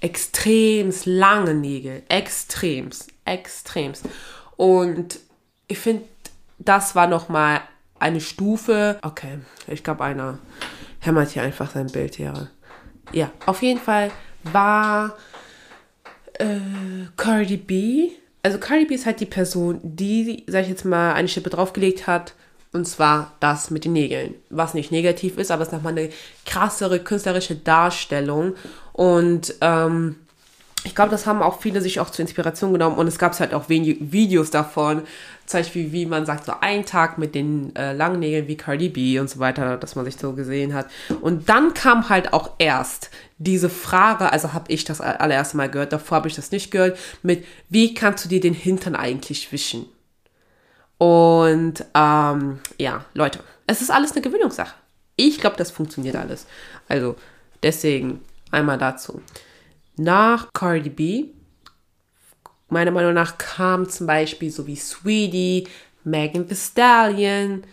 [0.00, 4.06] extremst lange Nägel, extremst, extremst.
[4.56, 5.20] Und
[5.68, 6.02] ich finde,
[6.58, 7.60] das war noch mal
[8.00, 8.98] eine Stufe.
[9.02, 10.38] Okay, ich glaube, einer
[10.98, 12.50] hämmert hier einfach sein Bild hier
[13.12, 14.10] ja, auf jeden Fall
[14.44, 15.16] war
[16.34, 16.56] äh,
[17.16, 18.10] Cardi B,
[18.42, 22.06] also Cardi B ist halt die Person, die, sag ich jetzt mal, eine Schippe draufgelegt
[22.06, 22.34] hat.
[22.72, 24.36] Und zwar das mit den Nägeln.
[24.48, 26.10] Was nicht negativ ist, aber es ist nochmal eine
[26.46, 28.54] krassere künstlerische Darstellung.
[28.92, 30.16] Und ähm,
[30.84, 33.52] ich glaube, das haben auch viele sich auch zur Inspiration genommen und es gab halt
[33.52, 35.02] auch wenige Videos davon,
[35.44, 39.18] zum Beispiel wie man sagt, so ein Tag mit den äh, langen wie Cardi B
[39.18, 40.86] und so weiter, dass man sich so gesehen hat.
[41.20, 45.92] Und dann kam halt auch erst diese Frage, also habe ich das allererste Mal gehört,
[45.92, 49.86] davor habe ich das nicht gehört, mit wie kannst du dir den Hintern eigentlich wischen?
[50.96, 54.74] Und ähm, ja, Leute, es ist alles eine Gewöhnungssache.
[55.16, 56.46] Ich glaube, das funktioniert alles.
[56.88, 57.16] Also
[57.62, 59.22] deswegen einmal dazu
[60.00, 61.24] nach Cardi B.
[62.68, 65.68] Meiner Meinung nach kam zum Beispiel so wie Sweetie,
[66.04, 67.64] Megan Thee Stallion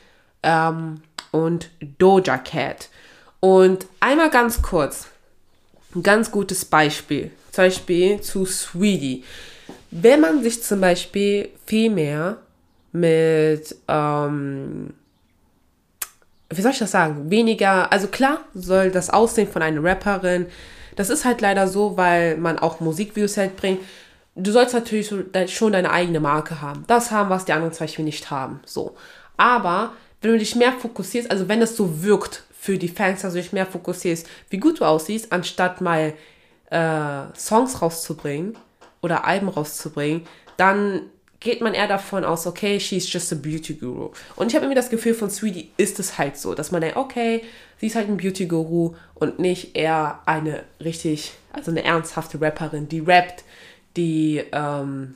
[0.44, 2.90] ähm, und Doja Cat.
[3.40, 5.08] Und einmal ganz kurz,
[5.96, 9.24] ein ganz gutes Beispiel, zum Beispiel zu Sweetie.
[9.92, 12.38] Wenn man sich zum Beispiel viel mehr
[12.92, 14.94] mit, ähm,
[16.50, 20.48] wie soll ich das sagen, weniger, also klar soll das Aussehen von einer Rapperin
[20.98, 23.80] das ist halt leider so, weil man auch Musikvideos halt bringt.
[24.36, 25.12] Du sollst natürlich
[25.48, 26.84] schon deine eigene Marke haben.
[26.88, 28.60] Das haben, was die anderen zum Beispiel nicht haben.
[28.66, 28.96] So.
[29.38, 33.34] Aber wenn du dich mehr fokussierst, also wenn es so wirkt für die Fans, dass
[33.34, 36.14] du dich mehr fokussierst, wie gut du aussiehst, anstatt mal
[36.70, 38.58] äh, Songs rauszubringen
[39.02, 41.04] oder Alben rauszubringen, dann
[41.40, 44.12] geht man eher davon aus, okay, she's just a beauty guru.
[44.36, 46.98] Und ich habe irgendwie das Gefühl, von Sweetie ist es halt so, dass man denkt,
[46.98, 47.44] okay,
[47.80, 52.90] sie ist halt ein Beauty Guru und nicht eher eine richtig, also eine ernsthafte Rapperin,
[52.90, 53.44] die rappt,
[53.96, 55.16] die ähm,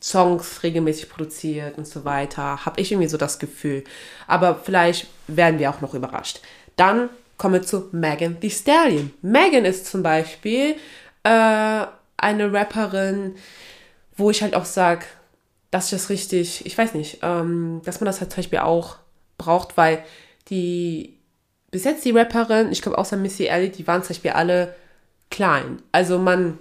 [0.00, 2.64] Songs regelmäßig produziert und so weiter.
[2.64, 3.84] Habe ich irgendwie so das Gefühl.
[4.26, 6.40] Aber vielleicht werden wir auch noch überrascht.
[6.76, 9.12] Dann kommen wir zu Megan Thee Stallion.
[9.22, 10.76] Megan ist zum Beispiel
[11.24, 13.34] äh, eine Rapperin,
[14.16, 15.04] wo ich halt auch sage,
[15.70, 18.96] dass ich das richtig, ich weiß nicht, ähm, dass man das halt zum Beispiel auch
[19.36, 20.02] braucht, weil
[20.48, 21.18] die,
[21.70, 24.74] bis jetzt die Rapperin, ich glaube außer Missy Elliott, die waren zum Beispiel alle
[25.30, 25.82] klein.
[25.92, 26.58] Also man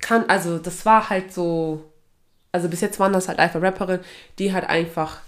[0.00, 1.84] kann, also das war halt so,
[2.52, 4.04] also bis jetzt waren das halt einfach Rapperinnen,
[4.38, 5.18] die halt einfach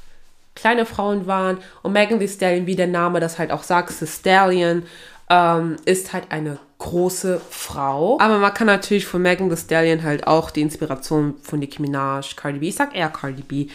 [0.55, 1.59] kleine Frauen waren.
[1.83, 4.85] Und Megan Thee Stallion, wie der Name das halt auch sagt, The Stallion,
[5.31, 8.19] ähm, ist halt eine große Frau.
[8.21, 12.35] Aber man kann natürlich von Megan Thee Stallion halt auch die Inspiration von Nicki Minaj,
[12.35, 13.69] Cardi B, ich sag eher Cardi B,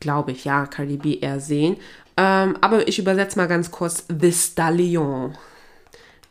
[0.00, 1.76] glaube ich, ja, Cardi B eher sehen.
[2.16, 5.38] Ähm, aber ich übersetze mal ganz kurz The Stallion.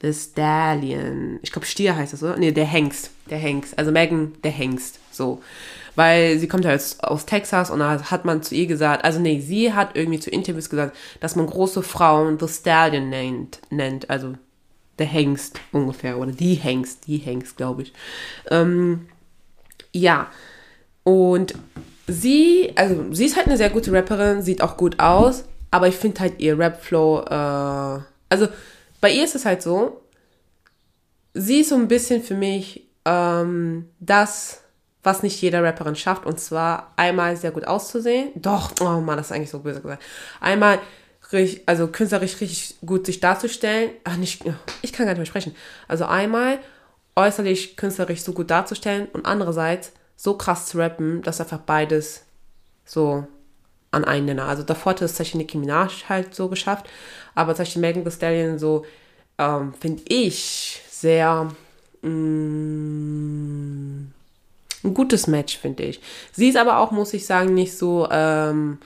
[0.01, 1.39] The Stallion.
[1.43, 2.35] Ich glaube, Stier heißt das, oder?
[2.35, 3.11] Nee, der Hengst.
[3.29, 3.79] Der Hengst.
[3.79, 4.99] Also Megan, der Hengst.
[5.11, 5.41] So.
[5.95, 9.19] Weil sie kommt ja jetzt aus Texas und da hat man zu ihr gesagt, also
[9.19, 13.61] nee, sie hat irgendwie zu Interviews gesagt, dass man große Frauen The Stallion nennt.
[13.69, 14.33] nennt also
[14.99, 16.17] der Hengst ungefähr.
[16.17, 17.07] Oder die Hengst.
[17.07, 17.93] Die Hengst, glaube ich.
[18.49, 19.07] Ähm,
[19.93, 20.29] ja.
[21.03, 21.53] Und
[22.07, 25.95] sie, also sie ist halt eine sehr gute Rapperin, sieht auch gut aus, aber ich
[25.95, 28.47] finde halt ihr Rap-Flow, äh, also
[28.99, 30.01] bei ihr ist es halt so,
[31.33, 34.61] sie ist so ein bisschen für mich ähm, das,
[35.03, 36.25] was nicht jeder Rapperin schafft.
[36.25, 38.31] Und zwar einmal sehr gut auszusehen.
[38.35, 40.03] Doch, oh Mann, das ist eigentlich so böse gesagt.
[40.41, 40.79] Einmal
[41.65, 43.91] also künstlerisch richtig gut sich darzustellen.
[44.03, 44.43] Ach, nicht,
[44.81, 45.55] ich kann gar nicht mehr sprechen.
[45.87, 46.59] Also einmal
[47.15, 52.23] äußerlich künstlerisch so gut darzustellen und andererseits so krass zu rappen, dass einfach beides
[52.85, 53.27] so
[53.91, 54.45] an einen Nenner.
[54.45, 56.87] Also davor hat es tatsächlich Nicki Minaj halt so geschafft,
[57.35, 58.85] aber tatsächlich Megan Thee Stallion so,
[59.37, 61.51] ähm, finde ich, sehr
[62.01, 62.07] mm,
[64.83, 65.99] ein gutes Match, finde ich.
[66.31, 68.79] Sie ist aber auch, muss ich sagen, nicht so ähm,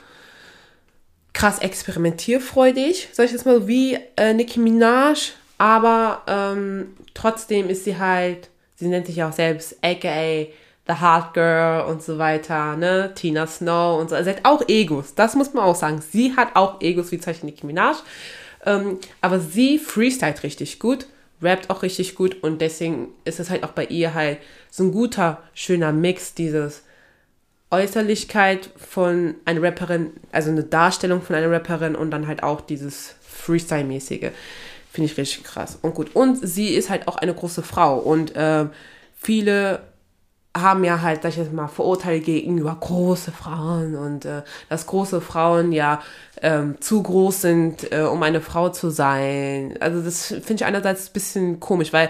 [1.33, 7.97] krass experimentierfreudig, sag ich jetzt mal, wie äh, Nicki Minaj, aber ähm, trotzdem ist sie
[7.97, 10.47] halt, sie nennt sich auch selbst aka
[10.87, 13.11] The Hard Girl und so weiter, ne?
[13.13, 14.15] Tina Snow und so.
[14.15, 16.01] Also sie hat auch Egos, das muss man auch sagen.
[16.01, 17.97] Sie hat auch Egos wie Beispiel Nicki Minaj.
[18.65, 21.05] Ähm, aber sie freestylt richtig gut,
[21.41, 24.39] rappt auch richtig gut und deswegen ist es halt auch bei ihr halt
[24.69, 26.83] so ein guter, schöner Mix, dieses
[27.71, 33.15] Äußerlichkeit von einer Rapperin, also eine Darstellung von einer Rapperin und dann halt auch dieses
[33.21, 34.31] Freestyle-mäßige.
[34.91, 35.79] Finde ich richtig krass.
[35.81, 36.15] Und gut.
[36.15, 38.65] Und sie ist halt auch eine große Frau und äh,
[39.15, 39.81] viele
[40.55, 45.21] haben ja halt, sag ich jetzt mal, Vorurteile gegenüber große Frauen und äh, dass große
[45.21, 46.01] Frauen ja
[46.41, 49.77] ähm, zu groß sind, äh, um eine Frau zu sein.
[49.79, 52.09] Also das finde ich einerseits ein bisschen komisch, weil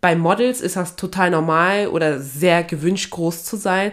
[0.00, 3.92] bei Models ist das total normal oder sehr gewünscht, groß zu sein.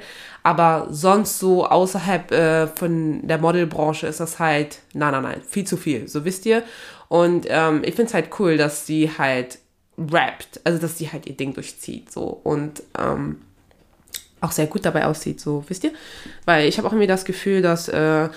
[0.49, 5.63] Aber sonst so außerhalb äh, von der Modelbranche ist das halt, nein, nein, nein, viel
[5.63, 6.07] zu viel.
[6.07, 6.63] So wisst ihr.
[7.07, 9.59] Und ähm, ich finde es halt cool, dass sie halt
[9.95, 10.59] rappt.
[10.63, 12.11] Also, dass sie halt ihr Ding durchzieht.
[12.11, 12.41] So.
[12.43, 13.41] Und ähm,
[14.41, 15.91] auch sehr gut dabei aussieht, so, wisst ihr?
[16.45, 18.29] Weil ich habe auch irgendwie das Gefühl, dass äh,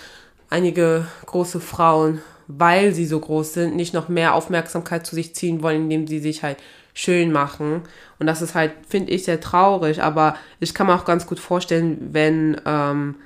[0.50, 5.62] einige große Frauen, weil sie so groß sind, nicht noch mehr Aufmerksamkeit zu sich ziehen
[5.62, 6.58] wollen, indem sie sich halt
[6.94, 7.82] schön machen.
[8.18, 10.02] Und das ist halt, finde ich, sehr traurig.
[10.02, 13.16] Aber ich kann mir auch ganz gut vorstellen, wenn ähm,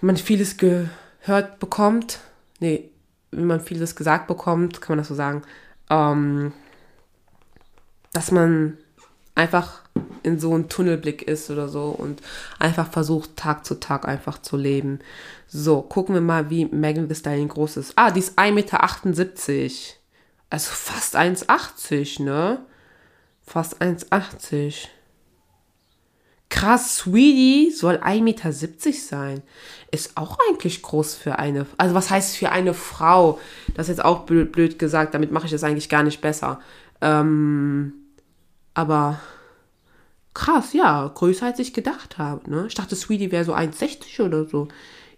[0.00, 2.20] man vieles gehört bekommt,
[2.60, 2.90] nee,
[3.30, 5.42] wenn man vieles gesagt bekommt, kann man das so sagen,
[5.90, 6.52] ähm,
[8.12, 8.78] dass man
[9.34, 9.82] einfach
[10.22, 12.20] in so einem Tunnelblick ist oder so und
[12.58, 15.00] einfach versucht, Tag zu Tag einfach zu leben.
[15.46, 17.92] So, gucken wir mal, wie Megan Thee Stallion groß ist.
[17.96, 19.97] Ah, die ist 1,78 Meter.
[20.50, 22.64] Also fast 1,80, ne?
[23.42, 24.88] Fast 1,80.
[26.50, 29.42] Krass, Sweetie soll 1,70 Meter sein.
[29.90, 33.38] Ist auch eigentlich groß für eine, also was heißt für eine Frau?
[33.74, 36.60] Das ist jetzt auch blöd, blöd gesagt, damit mache ich das eigentlich gar nicht besser.
[37.02, 37.92] Ähm,
[38.72, 39.20] aber
[40.32, 42.48] krass, ja, größer als ich gedacht habe.
[42.50, 42.66] Ne?
[42.66, 44.68] Ich dachte, Sweetie wäre so 1,60 oder so.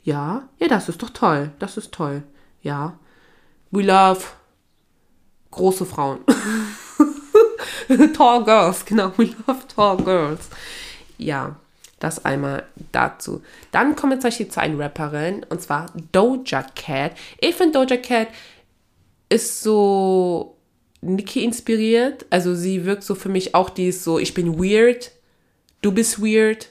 [0.03, 1.53] Ja, ja, das ist doch toll.
[1.61, 2.25] Das ist toll.
[2.63, 2.99] Ja.
[3.71, 4.23] We love
[5.51, 6.21] große Frauen.
[8.17, 9.13] tall Girls, genau.
[9.17, 10.49] We love tall girls.
[11.19, 11.57] Ja,
[11.99, 13.43] das einmal dazu.
[13.73, 17.13] Dann kommen wir zum Beispiel zu einer Rapperin und zwar Doja Cat.
[17.41, 18.29] Ich finde Doja Cat
[19.29, 20.57] ist so
[21.03, 22.27] Nicki inspiriert.
[22.31, 25.13] Also sie wirkt so für mich auch, die ist so, ich bin weird,
[25.83, 26.71] du bist weird.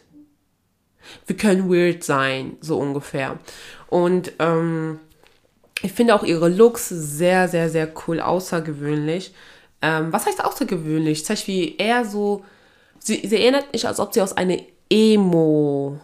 [1.25, 3.39] Wir können weird sein, so ungefähr.
[3.87, 4.99] Und ähm,
[5.81, 9.33] ich finde auch ihre Looks sehr, sehr, sehr cool, außergewöhnlich.
[9.81, 11.23] Ähm, was heißt außergewöhnlich?
[11.25, 12.43] Zum Beispiel eher so,
[12.99, 14.57] sie, sie erinnert mich, als ob sie aus einer
[14.89, 15.99] Emo-Szene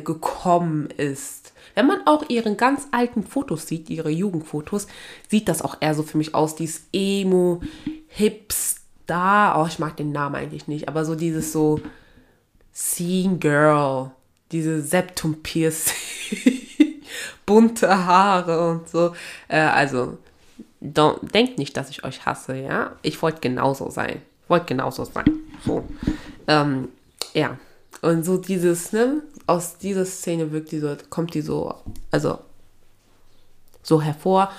[0.00, 1.52] gekommen ist.
[1.74, 4.86] Wenn man auch ihren ganz alten Fotos sieht, ihre Jugendfotos,
[5.28, 7.62] sieht das auch eher so für mich aus, dieses Emo,
[8.08, 11.80] Hipster, oh, ich mag den Namen eigentlich nicht, aber so dieses so
[12.74, 14.10] Scene Girl,
[14.52, 15.94] diese Septum Piercing,
[17.46, 19.14] bunte Haare und so.
[19.48, 20.18] Äh, also,
[20.80, 22.96] denkt nicht, dass ich euch hasse, ja?
[23.02, 24.22] Ich wollte genauso sein.
[24.48, 25.24] Wollte genauso sein.
[25.64, 25.84] So.
[26.46, 26.88] Ähm,
[27.34, 27.58] ja.
[28.00, 29.22] Und so dieses, ne?
[29.46, 31.74] Aus dieser Szene wirkt die so, kommt die so,
[32.10, 32.38] also
[33.82, 34.52] so hervor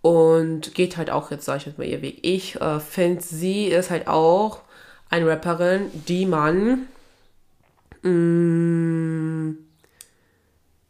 [0.00, 2.20] und geht halt auch jetzt, sag ich mal, ihr Weg.
[2.22, 4.60] Ich äh, finde, sie ist halt auch
[5.10, 6.86] eine Rapperin, die man
[8.02, 9.56] Mm,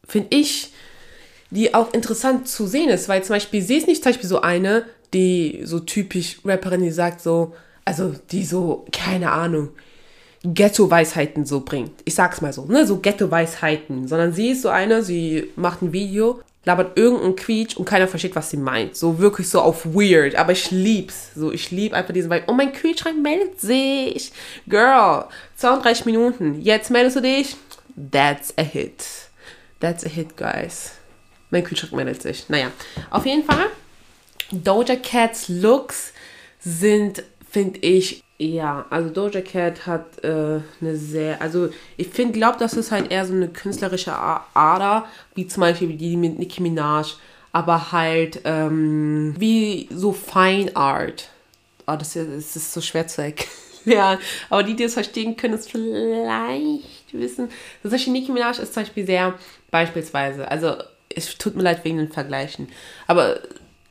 [0.06, 0.72] finde ich,
[1.50, 4.40] die auch interessant zu sehen ist, weil zum Beispiel, sie ist nicht zum Beispiel so
[4.40, 4.84] eine,
[5.14, 9.70] die so typisch Rapperin, die sagt so, also die so, keine Ahnung,
[10.44, 11.92] Ghetto-Weisheiten so bringt.
[12.04, 15.92] Ich sag's mal so, ne, so Ghetto-Weisheiten, sondern sie ist so eine, sie macht ein
[15.92, 18.94] Video, labert irgendeinen Quietsch und keiner versteht, was sie meint.
[18.94, 21.30] So wirklich so auf weird, aber ich lieb's.
[21.34, 22.44] So, ich lieb einfach diesen Vibe.
[22.46, 24.32] Oh, mein Kühlschrank meldet sich.
[24.68, 25.24] Girl,
[25.56, 26.60] 32 Minuten.
[26.60, 27.56] Jetzt meldest du dich.
[28.12, 29.04] That's a hit.
[29.80, 30.97] That's a hit, guys.
[31.50, 32.48] Mein Kühlschrank meldet sich.
[32.48, 32.70] Naja,
[33.10, 33.66] auf jeden Fall.
[34.50, 36.12] Doja Cats Looks
[36.60, 42.56] sind, finde ich, ja, also Doja Cat hat äh, eine sehr, also ich finde, glaube,
[42.58, 47.14] das ist halt eher so eine künstlerische Ader, wie zum Beispiel die mit Nicki Minaj,
[47.50, 51.30] aber halt ähm, wie so Fine Art.
[51.86, 53.48] Oh, das, ist, das ist so schwer zu erklären.
[54.50, 57.48] Aber die, die es verstehen können, es vielleicht wissen.
[57.82, 59.32] Das Beispiel Nicki Minaj ist zum Beispiel sehr
[59.70, 60.74] beispielsweise, also
[61.18, 62.68] es tut mir leid wegen den Vergleichen,
[63.06, 63.40] aber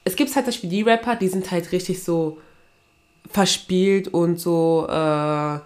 [0.08, 2.40] es gibt halt zum Beispiel die Rapper, die sind halt richtig so
[3.30, 5.60] verspielt und so äh,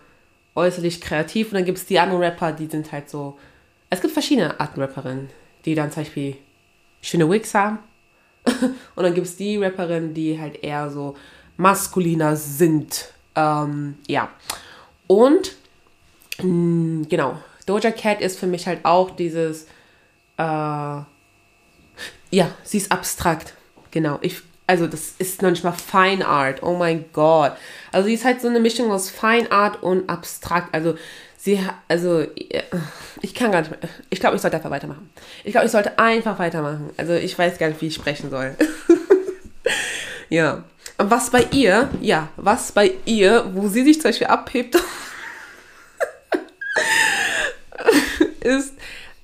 [0.56, 1.50] äußerlich kreativ.
[1.50, 3.38] Und dann gibt es die anderen Rapper, die sind halt so.
[3.92, 5.30] Es gibt verschiedene Arten Rapperinnen,
[5.66, 6.38] die dann zum Beispiel
[7.02, 7.80] schöne Wigs haben.
[8.46, 11.16] und dann gibt es die Rapperinnen, die halt eher so
[11.58, 13.14] maskuliner sind.
[13.36, 14.30] Ähm, ja.
[15.08, 15.56] Und
[16.42, 19.68] mh, genau, Doja Cat ist für mich halt auch dieses.
[20.38, 21.02] Äh,
[22.30, 23.54] ja, sie ist abstrakt.
[23.92, 24.20] Genau.
[24.22, 26.64] Ich also das ist noch nicht mal Fine Art.
[26.64, 27.52] Oh mein Gott.
[27.92, 30.74] Also sie ist halt so eine Mischung aus Fine Art und abstrakt.
[30.74, 30.96] Also
[31.38, 31.60] sie,
[31.90, 32.26] also
[33.22, 33.80] ich kann gar nicht mehr.
[34.10, 35.10] Ich glaube, ich sollte einfach weitermachen.
[35.44, 36.92] Ich glaube, ich sollte einfach weitermachen.
[36.96, 38.56] Also ich weiß gar nicht, wie ich sprechen soll.
[40.30, 40.64] ja.
[40.98, 44.76] Was bei ihr, ja, was bei ihr, wo sie sich zum Beispiel abhebt,
[48.40, 48.74] ist,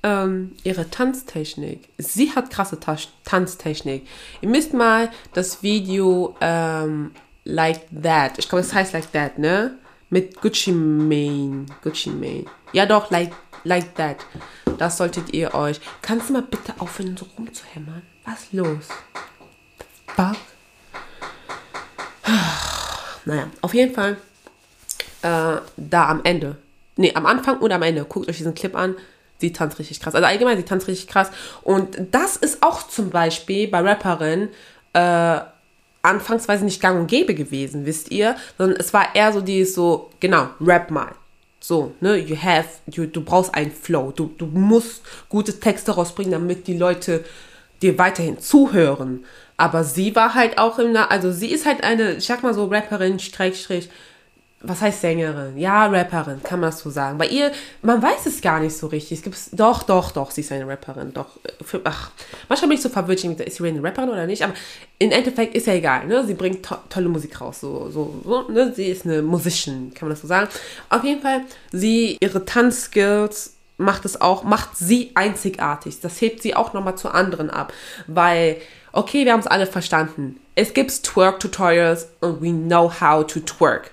[0.02, 1.88] ähm, ihre Tanztechnik.
[1.98, 4.06] Sie hat krasse Ta Tanztechnik.
[4.40, 7.12] Ihr müsst mal das Video ähm,
[7.44, 9.78] Like That, ich glaube, es heißt Like That, ne?
[10.10, 11.66] Mit Gucci Mane.
[11.82, 12.44] Gucci Mane.
[12.72, 13.32] Ja doch, Like,
[13.64, 14.18] like That.
[14.78, 15.80] Das solltet ihr euch...
[16.02, 18.02] Kannst du mal bitte aufhören, so rumzuhämmern?
[18.24, 18.88] Was los?
[20.06, 20.36] Fuck.
[23.24, 24.16] Naja, auf jeden Fall
[25.22, 26.56] äh, da am Ende.
[26.96, 28.04] Ne, am Anfang und am Ende.
[28.04, 28.96] Guckt euch diesen Clip an
[29.38, 30.14] sie tanzt richtig krass.
[30.14, 31.30] Also allgemein, sie tanzt richtig krass.
[31.62, 34.48] Und das ist auch zum Beispiel bei Rapperinnen
[34.92, 35.40] äh,
[36.02, 38.36] anfangsweise nicht gang und gäbe gewesen, wisst ihr?
[38.56, 41.12] Sondern es war eher so die so, genau, rap mal.
[41.60, 44.12] So, ne, you have, you, du brauchst einen Flow.
[44.12, 47.24] Du, du musst gute Texte rausbringen, damit die Leute
[47.82, 49.24] dir weiterhin zuhören.
[49.56, 52.66] Aber sie war halt auch im, also sie ist halt eine, ich sag mal so,
[52.66, 53.90] Rapperin, Streich, Strich,
[54.60, 55.56] was heißt Sängerin?
[55.56, 57.16] Ja, Rapperin, kann man das so sagen.
[57.16, 59.18] Bei ihr, man weiß es gar nicht so richtig.
[59.18, 61.12] Es gibt doch, doch, doch, sie ist eine Rapperin.
[61.12, 62.10] Doch, für, ach,
[62.48, 64.42] manchmal bin ich so verwirrt, ist sie eine Rapperin oder nicht?
[64.42, 64.54] Aber
[64.98, 66.24] im Endeffekt ist ja egal, ne?
[66.26, 68.72] Sie bringt to tolle Musik raus, so, so, so, ne?
[68.74, 70.48] Sie ist eine Musician, kann man das so sagen.
[70.90, 76.00] Auf jeden Fall, sie, ihre Tanzskills macht es auch, macht sie einzigartig.
[76.00, 77.72] Das hebt sie auch nochmal zu anderen ab,
[78.08, 78.56] weil,
[78.90, 80.40] okay, wir haben es alle verstanden.
[80.56, 83.92] Es gibt Twerk-Tutorials und we know how to twerk.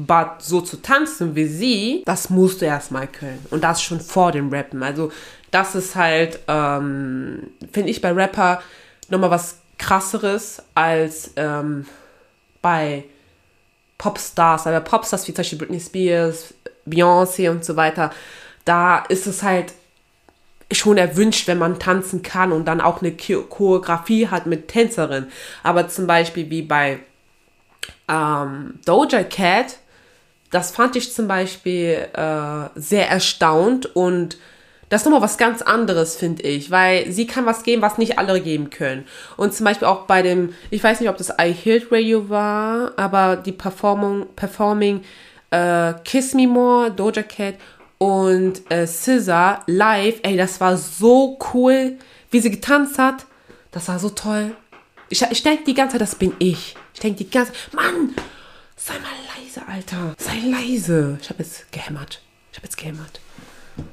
[0.00, 3.44] But so zu tanzen wie sie, das musst du erstmal können.
[3.50, 4.84] Und das schon vor dem Rappen.
[4.84, 5.10] Also,
[5.50, 8.62] das ist halt, ähm, finde ich bei Rapper
[9.08, 11.84] nochmal was krasseres als ähm,
[12.62, 13.06] bei
[13.96, 14.68] Popstars.
[14.68, 16.54] Aber Popstars wie zum Beispiel Britney Spears,
[16.86, 18.12] Beyoncé und so weiter,
[18.64, 19.72] da ist es halt
[20.70, 25.26] schon erwünscht, wenn man tanzen kann und dann auch eine Choreografie hat mit Tänzerin.
[25.64, 27.00] Aber zum Beispiel wie bei
[28.08, 29.78] ähm, Doja Cat,
[30.50, 34.38] das fand ich zum Beispiel äh, sehr erstaunt und
[34.88, 38.18] das ist nochmal was ganz anderes, finde ich, weil sie kann was geben, was nicht
[38.18, 39.04] alle geben können.
[39.36, 42.92] Und zum Beispiel auch bei dem, ich weiß nicht, ob das I Healed Radio war,
[42.96, 45.02] aber die Performing, Performing
[45.50, 47.56] äh, Kiss Me More, Doja Cat
[47.98, 51.98] und äh, Scissor live, ey, das war so cool,
[52.30, 53.26] wie sie getanzt hat.
[53.70, 54.56] Das war so toll.
[55.10, 56.74] Ich, ich denke die ganze Zeit, das bin ich.
[56.94, 58.14] Ich denke die ganze Zeit, Mann,
[58.76, 59.27] sei mal
[59.58, 60.14] leise, Alter.
[60.18, 61.18] Sei leise.
[61.20, 62.20] Ich habe jetzt gehämmert.
[62.52, 63.20] Ich habe jetzt gehämmert.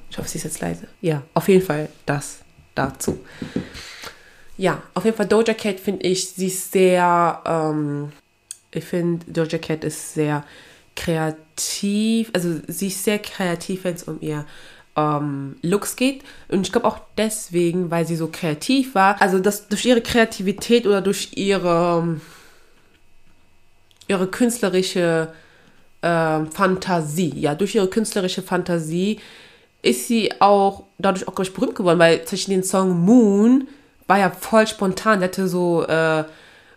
[0.09, 0.87] Ich hoffe, sie ist jetzt leise.
[1.01, 2.39] Ja, auf jeden Fall das
[2.73, 3.19] dazu.
[4.57, 8.11] Ja, auf jeden Fall Doja Cat finde ich, sie ist sehr, ähm,
[8.71, 10.45] ich finde Doja Cat ist sehr
[10.95, 14.45] kreativ, also sie ist sehr kreativ, wenn es um ihr
[14.95, 16.23] ähm, Looks geht.
[16.47, 20.87] Und ich glaube auch deswegen, weil sie so kreativ war, also das durch ihre Kreativität
[20.87, 22.21] oder durch ihre,
[24.07, 25.33] ihre künstlerische
[26.05, 29.19] äh, Fantasie, ja, durch ihre künstlerische Fantasie
[29.81, 33.67] ist sie auch dadurch auch, glaube ich, berühmt geworden, weil zwischen den Song Moon
[34.07, 35.19] war ja voll spontan.
[35.19, 36.23] Der hatte so äh,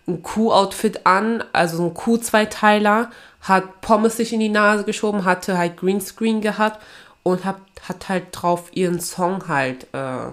[0.07, 3.11] ein Kuh-Outfit an, also so ein Kuh-Zweiteiler,
[3.43, 6.83] hat Pommes sich in die Nase geschoben, hatte halt Greenscreen gehabt
[7.23, 7.57] und hat,
[7.87, 10.33] hat halt drauf ihren Song halt äh,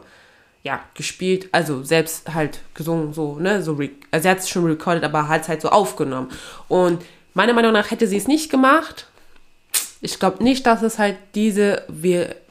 [0.64, 3.78] ja, gespielt, also selbst halt gesungen, so, ne, so,
[4.12, 6.32] also sie hat es schon recorded, aber hat es halt so aufgenommen.
[6.68, 7.04] Und
[7.36, 9.06] meiner Meinung nach hätte sie es nicht gemacht.
[10.02, 11.84] Ich glaube nicht, dass es halt diese,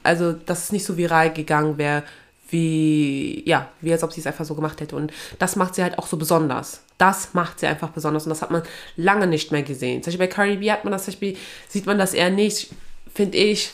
[0.03, 2.05] also dass es nicht so viral gegangen wäre,
[2.51, 4.95] wie, ja, wie als ob sie es einfach so gemacht hätte.
[4.95, 6.82] Und das macht sie halt auch so besonders.
[6.99, 8.24] Das macht sie einfach besonders.
[8.24, 8.62] Und das hat man
[8.97, 10.03] lange nicht mehr gesehen.
[10.03, 11.37] Zum Beispiel bei Cardi B hat man das, zum Beispiel,
[11.68, 12.70] sieht man das eher nicht,
[13.12, 13.72] finde ich,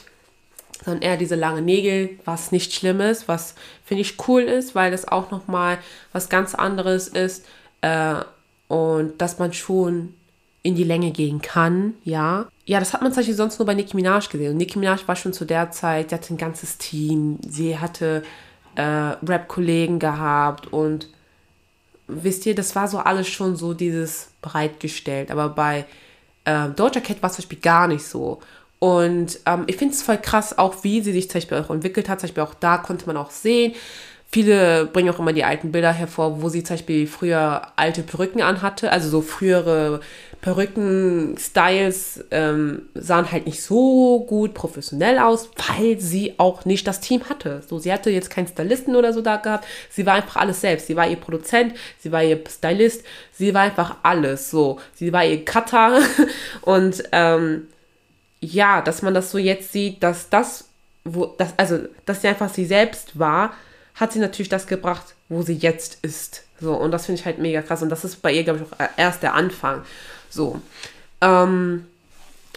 [0.84, 3.54] sondern eher diese lange Nägel, was nicht schlimm ist, was
[3.84, 5.78] finde ich cool ist, weil das auch nochmal
[6.12, 7.44] was ganz anderes ist.
[7.82, 8.14] Äh,
[8.68, 10.14] und dass man schon
[10.62, 12.46] in die Länge gehen kann, ja.
[12.66, 14.52] Ja, das hat man zum Beispiel sonst nur bei Nicki Minaj gesehen.
[14.52, 18.22] Und Nicki Minaj war schon zu der Zeit, sie hatte ein ganzes Team, sie hatte
[18.76, 21.08] äh, Rap-Kollegen gehabt und
[22.06, 25.30] wisst ihr, das war so alles schon so dieses bereitgestellt.
[25.30, 25.86] Aber bei
[26.44, 28.40] äh, Doja Cat war es zum Beispiel gar nicht so.
[28.78, 32.08] Und ähm, ich finde es voll krass, auch wie sie sich zum Beispiel auch entwickelt
[32.08, 32.20] hat.
[32.20, 33.74] Zum Beispiel auch da konnte man auch sehen,
[34.32, 38.42] Viele bringen auch immer die alten Bilder hervor, wo sie zum Beispiel früher alte Perücken
[38.42, 40.00] anhatte, also so frühere
[40.40, 47.28] Perücken-Styles ähm, sahen halt nicht so gut professionell aus, weil sie auch nicht das Team
[47.28, 47.62] hatte.
[47.68, 49.66] So, sie hatte jetzt keinen Stylisten oder so da gehabt.
[49.90, 50.86] Sie war einfach alles selbst.
[50.86, 54.50] Sie war ihr Produzent, sie war ihr Stylist, sie war einfach alles.
[54.50, 56.00] So, sie war ihr Cutter
[56.62, 57.66] und ähm,
[58.40, 60.68] ja, dass man das so jetzt sieht, dass das,
[61.04, 63.52] wo das, also, dass sie einfach sie selbst war
[64.00, 66.44] hat sie natürlich das gebracht, wo sie jetzt ist.
[66.60, 67.82] So, und das finde ich halt mega krass.
[67.82, 69.82] Und das ist bei ihr, glaube ich, auch erst der Anfang.
[70.28, 70.60] So.
[71.20, 71.86] Ähm,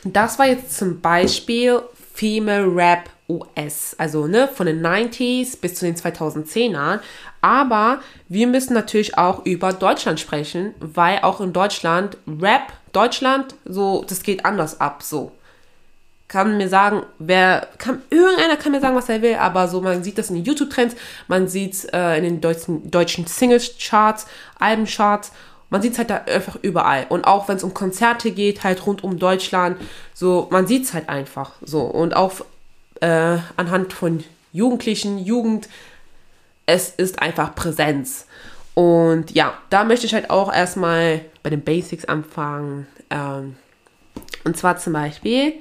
[0.04, 1.82] das war jetzt zum Beispiel
[2.14, 7.00] Female Rap US, also ne, von den 90s bis zu den 2010ern.
[7.42, 14.06] Aber wir müssen natürlich auch über Deutschland sprechen, weil auch in Deutschland Rap, Deutschland, so,
[14.08, 15.32] das geht anders ab, so
[16.34, 20.04] kann mir sagen, wer, kann, irgendeiner kann mir sagen, was er will, aber so, man
[20.04, 20.96] sieht das in den YouTube-Trends,
[21.28, 24.26] man sieht es äh, in den deutschen, deutschen Singles-Charts,
[24.60, 25.32] Alben-Charts,
[25.70, 27.06] man sieht es halt da einfach überall.
[27.10, 29.78] Und auch wenn es um Konzerte geht, halt rund um Deutschland,
[30.16, 31.82] so, man sieht es halt einfach so.
[31.82, 32.34] Und auch
[33.02, 35.70] äh, anhand von Jugendlichen, Jugend,
[36.66, 38.26] es ist einfach Präsenz.
[38.74, 42.88] Und ja, da möchte ich halt auch erstmal bei den Basics anfangen.
[43.12, 43.56] Ähm,
[44.46, 45.54] und zwar zum Beispiel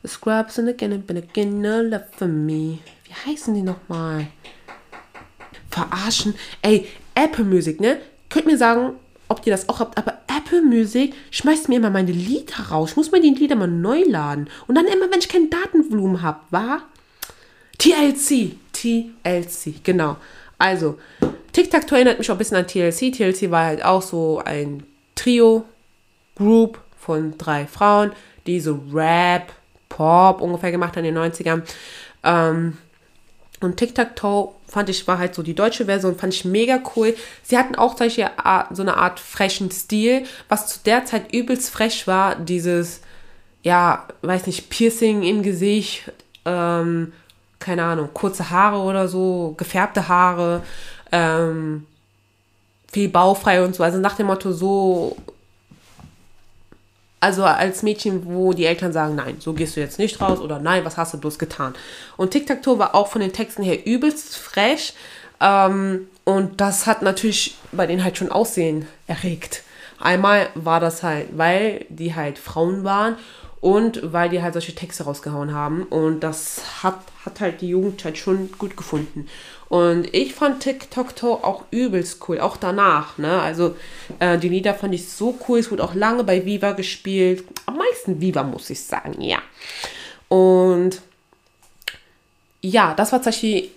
[0.06, 2.80] scrubs and again and again, no love for me.
[3.04, 4.28] Wie heißen die nochmal?
[5.70, 6.34] Verarschen.
[6.62, 8.00] Ey, Apple Music, ne?
[8.30, 8.93] Könnt mir sagen,
[9.28, 12.91] ob ihr das auch habt, aber Apple Music schmeißt mir immer meine Lieder raus.
[12.91, 14.50] Ich muss mir die Lieder mal neu laden.
[14.68, 16.84] Und dann immer, wenn ich kein Datenvolumen habe, war
[17.78, 18.56] TLC.
[18.72, 20.18] TLC, genau.
[20.58, 20.98] Also,
[21.52, 23.12] Tic-Tac-Toe erinnert mich auch ein bisschen an TLC.
[23.12, 24.84] TLC war halt auch so ein
[25.16, 28.12] Trio-Group von drei Frauen,
[28.45, 29.52] die so Rap,
[29.89, 31.62] Pop ungefähr gemacht haben in den 90ern.
[32.24, 32.78] Ähm,
[33.60, 37.16] und Tic-Tac-Toe fand ich, war halt so die deutsche Version, fand ich mega cool.
[37.43, 38.30] Sie hatten auch solche
[38.72, 43.01] so eine Art frechen Stil, was zu der Zeit übelst frech war, dieses,
[43.64, 46.12] ja, weiß nicht, Piercing im Gesicht,
[46.45, 47.14] ähm,
[47.60, 50.62] keine Ahnung, kurze Haare oder so, gefärbte Haare,
[51.12, 51.88] ähm,
[52.91, 53.84] viel baufrei und so.
[53.84, 55.18] Also nach dem Motto so
[57.20, 60.59] Also als Mädchen, wo die Eltern sagen, nein, so gehst du jetzt nicht raus oder
[60.59, 61.74] nein, was hast du bloß getan?
[62.15, 64.93] Und Tic-Tac-Toe war auch von den Texten her übelst frech.
[65.41, 69.63] Ähm, und das hat natürlich bei denen halt schon Aussehen erregt.
[69.99, 73.15] Einmal war das halt, weil die halt Frauen waren
[73.61, 75.84] und weil die halt solche Texte rausgehauen haben.
[75.84, 79.28] Und das hat, hat halt die Jugend halt schon gut gefunden.
[79.70, 83.18] Und ich fand TikTok Toe auch übelst cool, auch danach.
[83.18, 83.41] Ne?
[83.41, 83.76] Also
[84.20, 85.59] äh, die Lieder fand ich so cool.
[85.59, 87.43] Es wurde auch lange bei Viva gespielt.
[87.65, 89.39] Am meisten Viva, muss ich sagen, ja.
[90.30, 91.01] Und
[92.61, 93.70] ja, das war Beispiel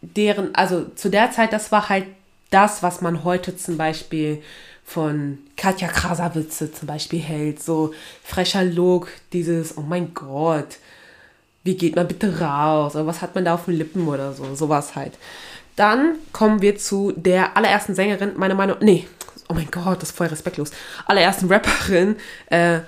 [0.00, 2.06] deren, also zu der Zeit, das war halt
[2.50, 4.42] das, was man heute zum Beispiel
[4.84, 7.62] von Katja Krasavitze zum Beispiel hält.
[7.62, 10.78] So frecher Look, dieses, oh mein Gott,
[11.64, 12.94] wie geht man bitte raus?
[12.94, 14.54] Oder was hat man da auf den Lippen oder so?
[14.54, 15.14] Sowas halt.
[15.76, 19.08] Dann kommen wir zu der allerersten Sängerin, meiner Meinung nee,
[19.48, 20.70] oh mein Gott, das ist voll respektlos.
[21.06, 22.80] Allerersten Rapperin äh,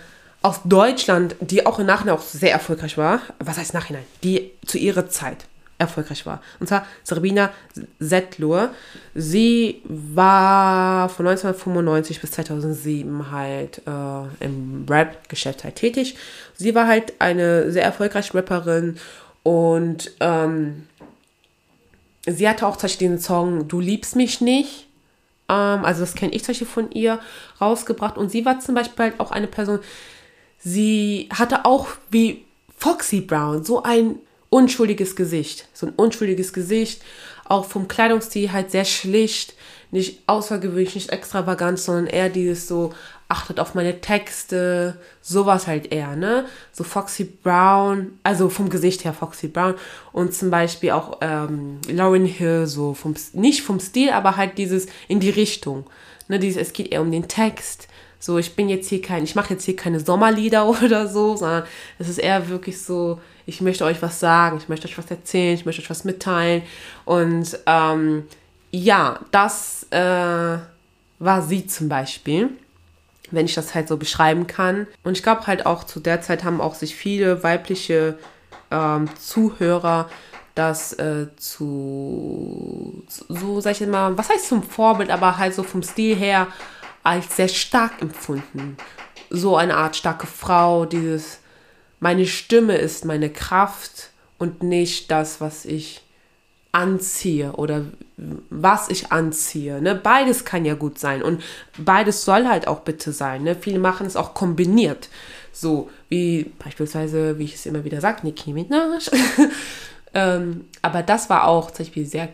[0.42, 3.20] aus Deutschland, die auch im Nachhinein auch sehr erfolgreich war.
[3.40, 4.04] Was heißt Nachhinein?
[4.22, 5.46] Die zu ihrer Zeit
[5.78, 6.42] erfolgreich war.
[6.58, 7.50] Und zwar Sabina
[7.98, 8.70] Settlur.
[9.14, 16.16] Sie war von 1995 bis 2007 halt äh, im Rap-Geschäft halt tätig.
[16.54, 18.98] Sie war halt eine sehr erfolgreiche Rapperin
[19.42, 20.86] und ähm,
[22.26, 24.86] sie hatte auch zum Beispiel den Song Du liebst mich nicht.
[25.48, 27.20] Ähm, also das kenne ich zum Beispiel von ihr
[27.60, 28.16] rausgebracht.
[28.16, 29.80] Und sie war zum Beispiel halt auch eine Person,
[30.58, 32.44] sie hatte auch wie
[32.78, 34.16] Foxy Brown so ein
[34.50, 35.68] unschuldiges Gesicht.
[35.72, 37.02] So ein unschuldiges Gesicht,
[37.44, 39.54] auch vom Kleidungsstil halt sehr schlicht,
[39.90, 42.92] nicht außergewöhnlich, nicht extravagant, sondern eher dieses so,
[43.28, 46.46] achtet auf meine Texte, sowas halt eher, ne?
[46.72, 49.74] So Foxy Brown, also vom Gesicht her Foxy Brown
[50.12, 54.86] und zum Beispiel auch ähm, Lauren Hill, so vom, nicht vom Stil, aber halt dieses
[55.08, 55.86] in die Richtung,
[56.28, 56.38] ne?
[56.38, 57.88] Dieses, es geht eher um den Text,
[58.18, 61.64] so, ich bin jetzt hier kein, ich mache jetzt hier keine Sommerlieder oder so, sondern
[61.98, 65.54] es ist eher wirklich so, ich möchte euch was sagen, ich möchte euch was erzählen,
[65.54, 66.62] ich möchte euch was mitteilen.
[67.04, 68.26] Und ähm,
[68.72, 70.58] ja, das äh,
[71.18, 72.50] war sie zum Beispiel,
[73.30, 74.88] wenn ich das halt so beschreiben kann.
[75.04, 78.18] Und ich glaube halt auch zu der Zeit haben auch sich viele weibliche
[78.70, 80.10] ähm, Zuhörer
[80.56, 85.82] das äh, zu, so sag ich mal, was heißt zum Vorbild, aber halt so vom
[85.82, 86.48] Stil her
[87.02, 88.78] als sehr stark empfunden.
[89.28, 91.40] So eine Art starke Frau, dieses
[92.06, 96.02] meine Stimme ist meine Kraft und nicht das, was ich
[96.70, 97.84] anziehe oder
[98.48, 99.82] was ich anziehe.
[99.82, 99.96] Ne?
[99.96, 101.42] Beides kann ja gut sein und
[101.76, 103.42] beides soll halt auch bitte sein.
[103.42, 103.56] Ne?
[103.60, 105.08] Viele machen es auch kombiniert.
[105.52, 109.10] So wie beispielsweise, wie ich es immer wieder sage, Nicki Minaj.
[110.14, 112.28] ähm, aber das war auch zum Beispiel sehr,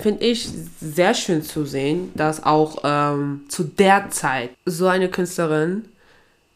[0.00, 0.48] finde ich,
[0.80, 5.84] sehr schön zu sehen, dass auch ähm, zu der Zeit so eine Künstlerin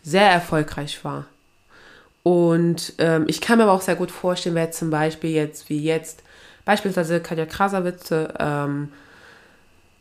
[0.02, 1.26] sehr erfolgreich war.
[2.24, 5.78] Und ähm, ich kann mir aber auch sehr gut vorstellen, wer zum Beispiel jetzt, wie
[5.78, 6.22] jetzt,
[6.64, 8.88] beispielsweise Katja Krasavitze, ähm,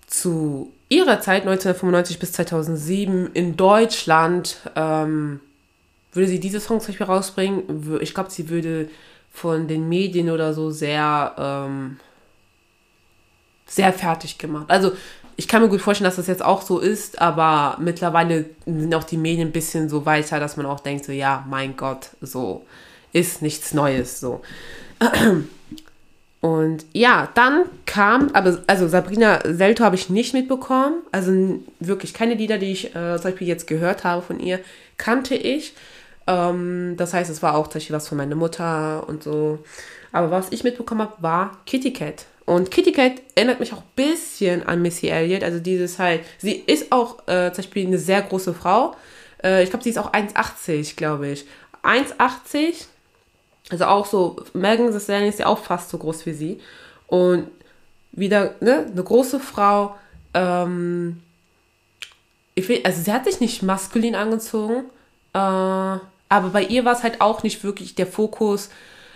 [0.08, 5.42] zu ihrer Zeit, 1995 bis 2007, in Deutschland, ähm,
[6.14, 8.00] würde sie diese Songs zum Beispiel rausbringen.
[8.02, 8.90] Ich glaube, sie würde
[9.32, 12.00] von den Medien oder so sehr, ähm,
[13.66, 14.68] sehr fertig gemacht.
[14.70, 14.94] Also
[15.36, 19.04] ich kann mir gut vorstellen, dass das jetzt auch so ist, aber mittlerweile sind auch
[19.04, 22.66] die Medien ein bisschen so weiter, dass man auch denkt, so ja, mein Gott, so
[23.14, 24.42] ist nichts Neues, so.
[26.42, 30.96] Und ja, dann kam, aber also Sabrina Selto habe ich nicht mitbekommen.
[31.10, 34.60] Also wirklich keine Lieder, die ich äh, zum Beispiel jetzt gehört habe von ihr,
[34.98, 35.74] kannte ich.
[36.28, 39.60] Ähm, das heißt, es war auch zum Beispiel was von meiner Mutter und so.
[40.12, 42.26] Aber was ich mitbekommen habe, war Kitty Cat.
[42.46, 45.44] Und Kitty Cat erinnert mich auch ein bisschen an Missy Elliott.
[45.44, 48.96] Also dieses halt, sie ist auch äh, zum Beispiel eine sehr große Frau.
[49.44, 51.46] Äh, ich glaube, sie ist auch 1,80, glaube ich.
[51.84, 52.86] 1,80.
[53.70, 56.60] Also auch so, Megan Thee Stallion ist ja auch fast so groß wie sie.
[57.08, 57.48] Und
[58.12, 59.96] wieder, ne, eine große Frau.
[60.34, 61.22] Ähm,
[62.56, 64.84] ich will, also sie hat sich nicht maskulin angezogen.
[65.34, 68.70] Äh, aber bei ihr war es halt auch nicht wirklich der Fokus,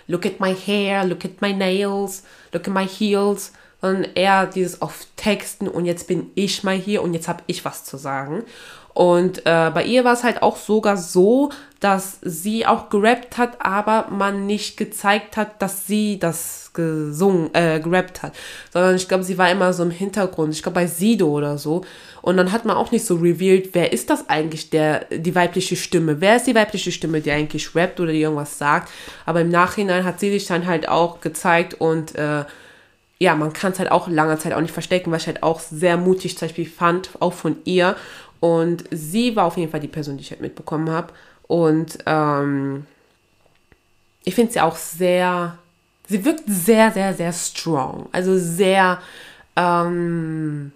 [0.07, 3.51] look at my hair, look at my nails, look at my heels,
[3.81, 7.63] sondern eher dieses auf Texten und jetzt bin ich mal hier und jetzt habe ich
[7.63, 8.43] was zu sagen.
[8.97, 13.63] Und äh, bei ihr war es halt auch sogar so, dass sie auch gerappt hat,
[13.63, 18.33] aber man nicht gezeigt hat, dass sie das gesungen, äh, gerappt hat.
[18.73, 20.51] Sondern ich glaube, sie war immer so im Hintergrund.
[20.55, 21.85] Ich glaube bei Sido oder so.
[22.23, 25.75] Und dann hat man auch nicht so revealed, wer ist das eigentlich, der, die weibliche
[25.75, 26.19] Stimme?
[26.19, 28.89] Wer ist die weibliche Stimme, die eigentlich rappt oder die irgendwas sagt?
[29.27, 32.45] Aber im Nachhinein hat sie sich dann halt auch gezeigt und äh,
[33.19, 35.59] ja, man kann es halt auch lange Zeit auch nicht verstecken, was ich halt auch
[35.59, 37.95] sehr mutig zum Beispiel fand, auch von ihr.
[38.39, 41.13] Und sie war auf jeden Fall die Person, die ich halt mitbekommen habe.
[41.47, 42.85] Und ähm,
[44.23, 45.57] ich finde sie auch sehr,
[46.07, 48.09] sie wirkt sehr, sehr, sehr strong.
[48.11, 49.01] Also sehr,
[49.55, 50.71] ähm,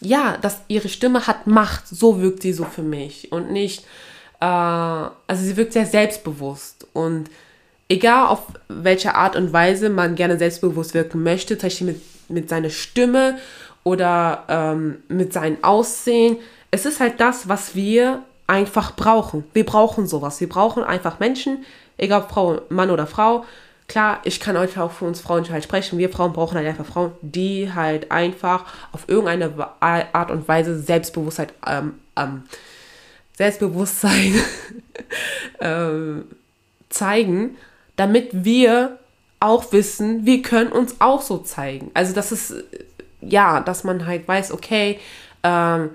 [0.00, 1.88] ja, dass ihre Stimme hat Macht.
[1.88, 3.32] So wirkt sie so für mich.
[3.32, 3.84] Und nicht,
[4.40, 6.86] äh, also sie wirkt sehr selbstbewusst.
[6.92, 7.30] Und
[7.88, 12.48] egal auf welche Art und Weise man gerne selbstbewusst wirken möchte, zum Beispiel mit, mit
[12.48, 13.38] seiner Stimme
[13.88, 16.36] oder ähm, mit seinem Aussehen,
[16.70, 19.44] es ist halt das, was wir einfach brauchen.
[19.54, 20.38] Wir brauchen sowas.
[20.40, 21.64] Wir brauchen einfach Menschen,
[21.96, 23.46] egal ob Frau, Mann oder Frau.
[23.86, 25.98] Klar, ich kann euch auch für uns Frauen halt sprechen.
[25.98, 31.54] Wir Frauen brauchen halt einfach Frauen, die halt einfach auf irgendeine Art und Weise Selbstbewusstheit,
[31.66, 32.42] ähm, ähm,
[33.38, 34.34] Selbstbewusstsein
[35.60, 36.24] ähm,
[36.90, 37.56] zeigen,
[37.96, 38.98] damit wir
[39.40, 41.90] auch wissen, wir können uns auch so zeigen.
[41.94, 42.54] Also das ist,
[43.20, 44.98] ja, dass man halt weiß, okay,
[45.42, 45.90] ähm,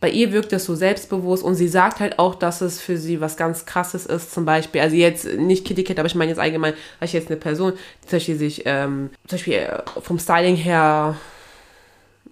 [0.00, 3.20] bei ihr wirkt es so selbstbewusst und sie sagt halt auch, dass es für sie
[3.20, 6.38] was ganz krasses ist, zum Beispiel, also jetzt nicht Kitty Cat, aber ich meine jetzt
[6.38, 7.72] allgemein, ich jetzt eine Person,
[8.10, 11.16] die sich ähm, zum Beispiel äh, vom Styling her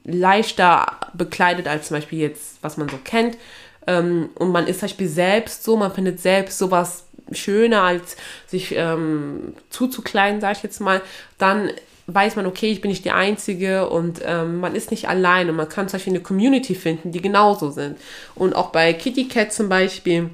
[0.05, 3.39] leichter bekleidet als zum Beispiel jetzt, was man so kennt.
[3.87, 8.17] Ähm, und man ist zum Beispiel selbst so, man findet selbst sowas schöner als
[8.47, 11.01] sich ähm, zuzukleiden, sage ich jetzt mal,
[11.39, 11.71] dann
[12.07, 15.53] weiß man, okay, ich bin nicht die Einzige und ähm, man ist nicht alleine.
[15.53, 17.99] Man kann zum Beispiel eine Community finden, die genauso sind.
[18.35, 20.31] Und auch bei Kitty Cat zum Beispiel,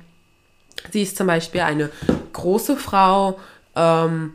[0.91, 1.91] sie ist zum Beispiel eine
[2.33, 3.39] große Frau
[3.77, 4.35] ähm,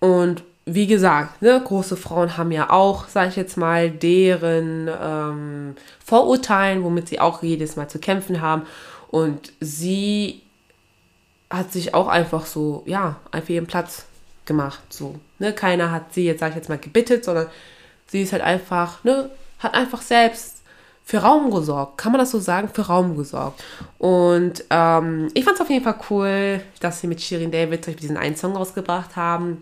[0.00, 5.74] und wie gesagt, ne, große Frauen haben ja auch, sage ich jetzt mal, deren ähm,
[6.04, 8.62] Vorurteilen, womit sie auch jedes Mal zu kämpfen haben.
[9.08, 10.42] Und sie
[11.50, 14.04] hat sich auch einfach so, ja, einfach ihren Platz
[14.44, 14.80] gemacht.
[14.90, 15.52] So, ne?
[15.52, 17.48] Keiner hat sie jetzt, sag ich jetzt mal, gebittet, sondern
[18.06, 20.62] sie ist halt einfach, ne, hat einfach selbst
[21.04, 21.98] für Raum gesorgt.
[21.98, 22.68] Kann man das so sagen?
[22.68, 23.62] Für Raum gesorgt.
[23.98, 28.16] Und ähm, ich fand es auf jeden Fall cool, dass sie mit Shirin David diesen
[28.16, 29.60] einen Song rausgebracht haben.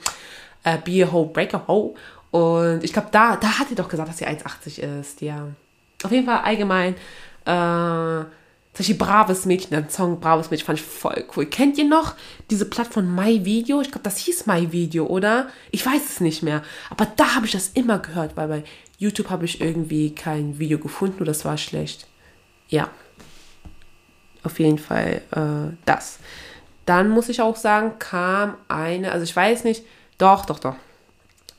[0.64, 1.94] Äh, Be a Ho, Break a Ho.
[2.30, 5.22] Und ich glaube, da, da hat sie doch gesagt, dass sie 1,80 ist.
[5.22, 5.48] Ja.
[6.04, 6.94] Auf jeden Fall allgemein.
[7.46, 8.24] Äh,
[8.78, 11.46] zum Beispiel Braves Mädchen, der Song Braves Mädchen fand ich voll cool.
[11.46, 12.14] Kennt ihr noch
[12.48, 13.80] diese Plattform My Video?
[13.80, 15.48] Ich glaube, das hieß My Video, oder?
[15.72, 16.62] Ich weiß es nicht mehr.
[16.88, 18.64] Aber da habe ich das immer gehört, weil bei
[18.96, 22.06] YouTube habe ich irgendwie kein Video gefunden oder das war schlecht.
[22.68, 22.88] Ja.
[24.44, 26.20] Auf jeden Fall äh, das.
[26.86, 29.82] Dann muss ich auch sagen, kam eine, also ich weiß nicht,
[30.18, 30.76] doch, doch, doch.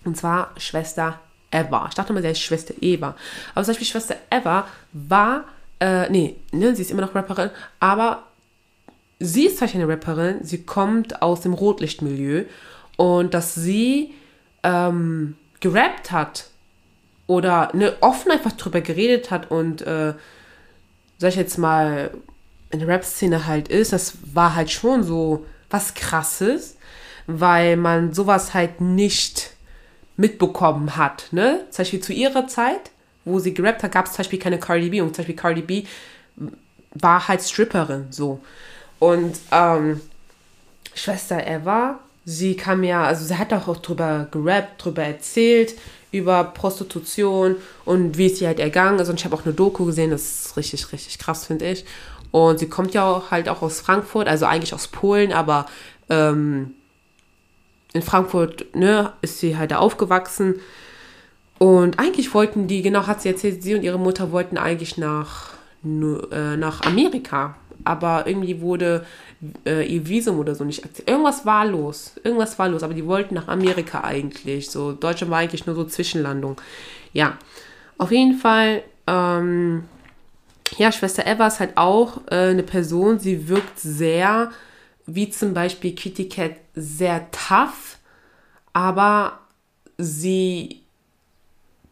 [0.05, 1.19] Und zwar Schwester
[1.51, 1.87] Eva.
[1.89, 3.17] Ich dachte mal, sie heißt Schwester Eva.
[3.53, 5.43] Aber zum Beispiel Schwester Eva war
[5.79, 7.49] äh, nee, ne, sie ist immer noch Rapperin,
[7.79, 8.23] aber
[9.19, 12.45] sie ist zwar eine Rapperin, sie kommt aus dem Rotlichtmilieu
[12.97, 14.13] und dass sie
[14.63, 16.49] ähm, gerappt hat
[17.27, 20.13] oder ne, offen einfach drüber geredet hat und, äh,
[21.17, 22.11] sag ich jetzt mal,
[22.71, 26.77] in der Rap-Szene halt ist, das war halt schon so was Krasses,
[27.27, 29.51] weil man sowas halt nicht
[30.17, 31.65] mitbekommen hat, ne?
[31.69, 32.91] Zum Beispiel zu ihrer Zeit
[33.29, 35.61] wo sie gerappt hat, gab es zum Beispiel keine Cardi B und zum Beispiel Cardi
[35.61, 35.83] B
[36.93, 38.39] war halt Stripperin, so.
[38.99, 40.01] Und ähm,
[40.93, 45.75] Schwester Eva, sie kam ja, also sie hat auch drüber gerappt, drüber erzählt,
[46.11, 47.55] über Prostitution
[47.85, 49.09] und wie es ihr halt ergangen ist.
[49.09, 51.85] Und ich habe auch eine Doku gesehen, das ist richtig, richtig krass, finde ich.
[52.31, 55.65] Und sie kommt ja auch halt auch aus Frankfurt, also eigentlich aus Polen, aber
[56.09, 56.73] ähm,
[57.93, 60.55] in Frankfurt ne, ist sie halt da aufgewachsen.
[61.59, 65.53] Und eigentlich wollten die, genau hat sie erzählt, sie und ihre Mutter wollten eigentlich nach,
[65.83, 67.55] äh, nach Amerika.
[67.83, 69.05] Aber irgendwie wurde
[69.65, 71.09] äh, ihr Visum oder so nicht akzeptiert.
[71.09, 72.13] Irgendwas war los.
[72.23, 72.81] Irgendwas war los.
[72.81, 74.69] Aber die wollten nach Amerika eigentlich.
[74.69, 76.59] So, Deutschland war eigentlich nur so Zwischenlandung.
[77.13, 77.37] Ja.
[77.97, 79.83] Auf jeden Fall, ähm,
[80.77, 84.51] ja, Schwester Eva ist halt auch äh, eine Person, sie wirkt sehr,
[85.05, 87.97] wie zum Beispiel Kitty Cat, sehr tough,
[88.71, 89.39] aber
[89.97, 90.81] sie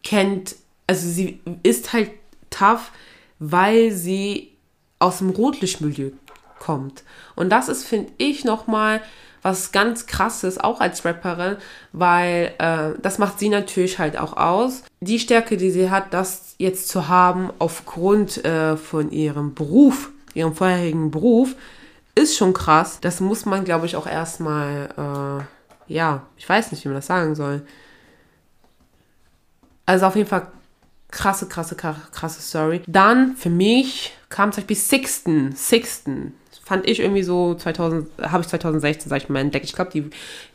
[0.04, 0.56] kennt,
[0.88, 2.12] also sie ist halt
[2.50, 2.92] tough,
[3.40, 4.54] weil sie
[5.00, 6.12] aus dem Rotlichtmilieu
[6.60, 7.04] kommt.
[7.36, 9.02] Und das ist, finde ich, nochmal
[9.42, 11.58] was ganz krasses, auch als Rapperin,
[11.94, 14.84] weil äh, das macht sie natürlich halt auch aus.
[15.00, 20.56] Die Stärke, die sie hat, das jetzt zu haben aufgrund äh, von ihrem Beruf, ihrem
[20.56, 21.56] vorherigen Beruf,
[22.16, 23.00] ist schon krass.
[23.00, 24.90] Das muss man, glaube ich, auch erstmal,
[25.88, 27.62] äh, ja, ich weiß nicht, wie man das sagen soll.
[29.88, 30.48] Also auf jeden Fall
[31.10, 32.82] krasse, krasse, krasse Story.
[32.86, 35.56] Dann für mich kam zum Beispiel Sixten.
[35.56, 36.34] Sixten.
[36.64, 39.66] Fand ich irgendwie so 2000, habe ich 2016, sag ich mal, entdeckt.
[39.66, 40.10] Ich glaube, die,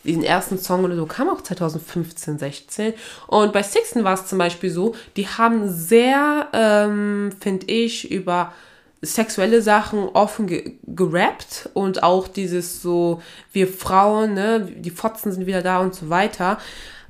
[0.05, 2.93] diesen ersten Song oder so kam auch 2015, 16.
[3.29, 8.53] Und bei Sixten war es zum Beispiel so, die haben sehr, ähm, finde ich, über
[9.01, 13.23] sexuelle Sachen offen ge gerappt und auch dieses so,
[13.53, 16.59] wir Frauen, ne, die Fotzen sind wieder da und so weiter.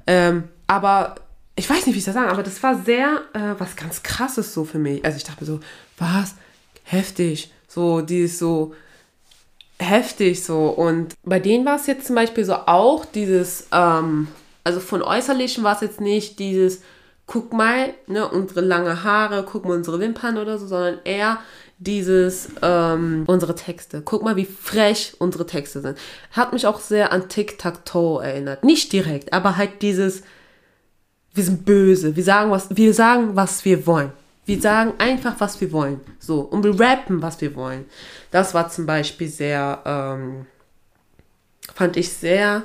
[0.07, 1.17] Ähm, aber
[1.57, 4.55] ich weiß nicht, wie ich das sagen, aber das war sehr äh, was ganz krasses
[4.55, 5.05] so für mich.
[5.05, 5.61] Also ich dachte so,
[5.99, 6.35] was?
[6.85, 7.53] Heftig.
[7.69, 8.75] So, die ist so
[9.79, 10.69] heftig so.
[10.69, 14.29] Und bei denen war es jetzt zum Beispiel so auch dieses, ähm,
[14.65, 16.83] also von Äußerlichen war es jetzt nicht dieses,
[17.27, 21.39] guck mal, ne, unsere lange Haare, guck mal unsere Wimpern oder so, sondern eher
[21.79, 24.03] dieses, ähm, unsere Texte.
[24.03, 25.99] Guck mal, wie frech unsere Texte sind.
[26.31, 28.65] Hat mich auch sehr an Tic-Tac-Toe erinnert.
[28.65, 30.23] Nicht direkt, aber halt dieses,
[31.35, 34.13] wir sind böse, wir sagen was, wir sagen, was wir wollen.
[34.45, 36.01] Wir sagen einfach, was wir wollen.
[36.19, 36.41] So.
[36.41, 37.87] Und wir rappen, was wir wollen.
[38.31, 40.47] Das war zum Beispiel sehr, ähm,
[41.75, 42.65] fand ich sehr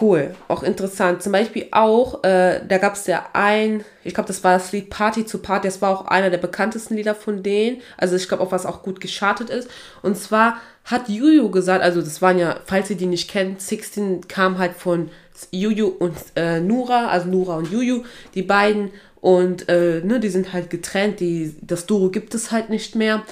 [0.00, 0.34] cool.
[0.46, 1.20] Auch interessant.
[1.22, 4.88] Zum Beispiel auch, äh, da gab es ja ein, ich glaube, das war das Lied
[4.88, 5.66] Party zu Party.
[5.66, 7.82] Das war auch einer der bekanntesten Lieder von denen.
[7.96, 9.68] Also ich glaube auch, was auch gut geschartet ist.
[10.02, 14.28] Und zwar hat Juju gesagt, also das waren ja, falls ihr die nicht kennt, 16
[14.28, 15.10] kam halt von
[15.50, 20.52] Juju und äh, Nura, also Nura und Juju, die beiden und äh, ne, die sind
[20.52, 23.22] halt getrennt, die, das Duo gibt es halt nicht mehr.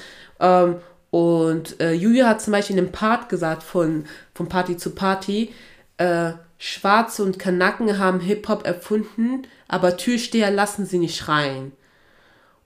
[0.40, 0.76] Ähm,
[1.10, 4.04] und äh, Julia hat zum Beispiel in einem Part gesagt von,
[4.34, 5.54] von Party zu Party,
[5.96, 11.72] äh, Schwarze und Kanaken haben Hip-Hop erfunden, aber Türsteher lassen sie nicht rein.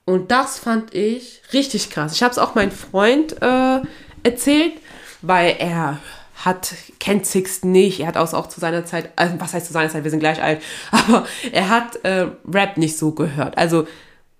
[0.05, 2.13] Und das fand ich richtig krass.
[2.13, 3.79] Ich habe es auch meinem Freund äh,
[4.23, 4.73] erzählt,
[5.21, 5.99] weil er
[6.35, 9.73] hat, kennt Sixten nicht, er hat auch, auch zu seiner Zeit, also was heißt zu
[9.73, 10.61] seiner Zeit, wir sind gleich alt,
[10.91, 13.57] aber er hat äh, Rap nicht so gehört.
[13.57, 13.87] Also,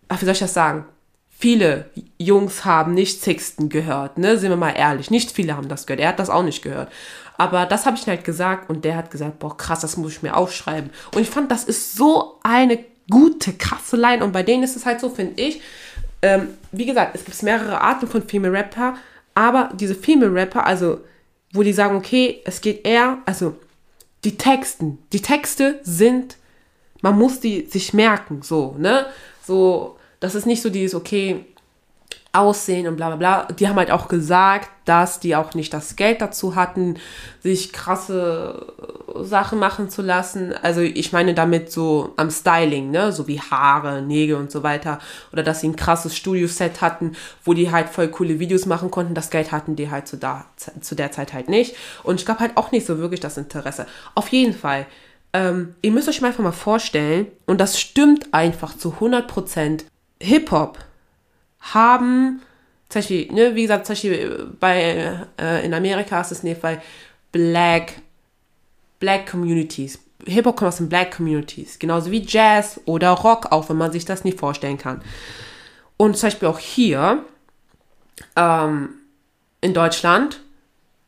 [0.07, 0.85] ach, wie soll ich das sagen?
[1.29, 4.37] Viele Jungs haben nicht Sixten gehört, ne?
[4.37, 5.11] Sind wir mal ehrlich.
[5.11, 5.99] Nicht viele haben das gehört.
[5.99, 6.89] Er hat das auch nicht gehört.
[7.37, 10.21] Aber das habe ich halt gesagt und der hat gesagt, boah, krass, das muss ich
[10.21, 10.91] mir aufschreiben.
[11.13, 12.79] Und ich fand, das ist so eine
[13.09, 14.23] gute, krasse Line.
[14.23, 15.61] Und bei denen ist es halt so, finde ich.
[16.21, 18.95] Ähm, wie gesagt, es gibt mehrere Arten von Female Rapper,
[19.35, 21.01] aber diese Female Rapper, also
[21.53, 23.55] wo die sagen, okay, es geht eher, also
[24.23, 26.37] die Texten, die Texte sind,
[27.01, 29.05] man muss die sich merken, so, ne?
[29.45, 31.45] So, das ist nicht so dieses, okay,
[32.35, 33.53] Aussehen und bla bla bla.
[33.53, 36.97] Die haben halt auch gesagt, dass die auch nicht das Geld dazu hatten,
[37.41, 38.73] sich krasse
[39.21, 40.51] Sachen machen zu lassen.
[40.51, 43.11] Also ich meine damit so am Styling, ne?
[43.11, 44.97] So wie Haare, Nägel und so weiter.
[45.31, 49.13] Oder dass sie ein krasses Studioset hatten, wo die halt voll coole Videos machen konnten.
[49.13, 50.45] Das Geld hatten die halt zu, da,
[50.81, 51.75] zu der Zeit halt nicht.
[52.01, 53.85] Und ich glaube halt auch nicht so wirklich das Interesse.
[54.15, 54.87] Auf jeden Fall.
[55.33, 59.85] Ähm, ihr müsst euch mal einfach mal vorstellen, und das stimmt einfach zu 100 Prozent,
[60.19, 60.79] Hip-Hop
[61.63, 62.41] haben,
[62.89, 66.81] zum Beispiel, ne, wie gesagt, zum Beispiel bei, äh, in Amerika ist es nicht bei
[67.31, 67.93] Black,
[68.99, 69.99] Black Communities.
[70.25, 74.05] Hip-Hop kommt aus den Black Communities, genauso wie Jazz oder Rock, auch wenn man sich
[74.05, 75.01] das nicht vorstellen kann.
[75.97, 77.25] Und zum Beispiel auch hier
[78.35, 78.89] ähm,
[79.61, 80.35] in Deutschland,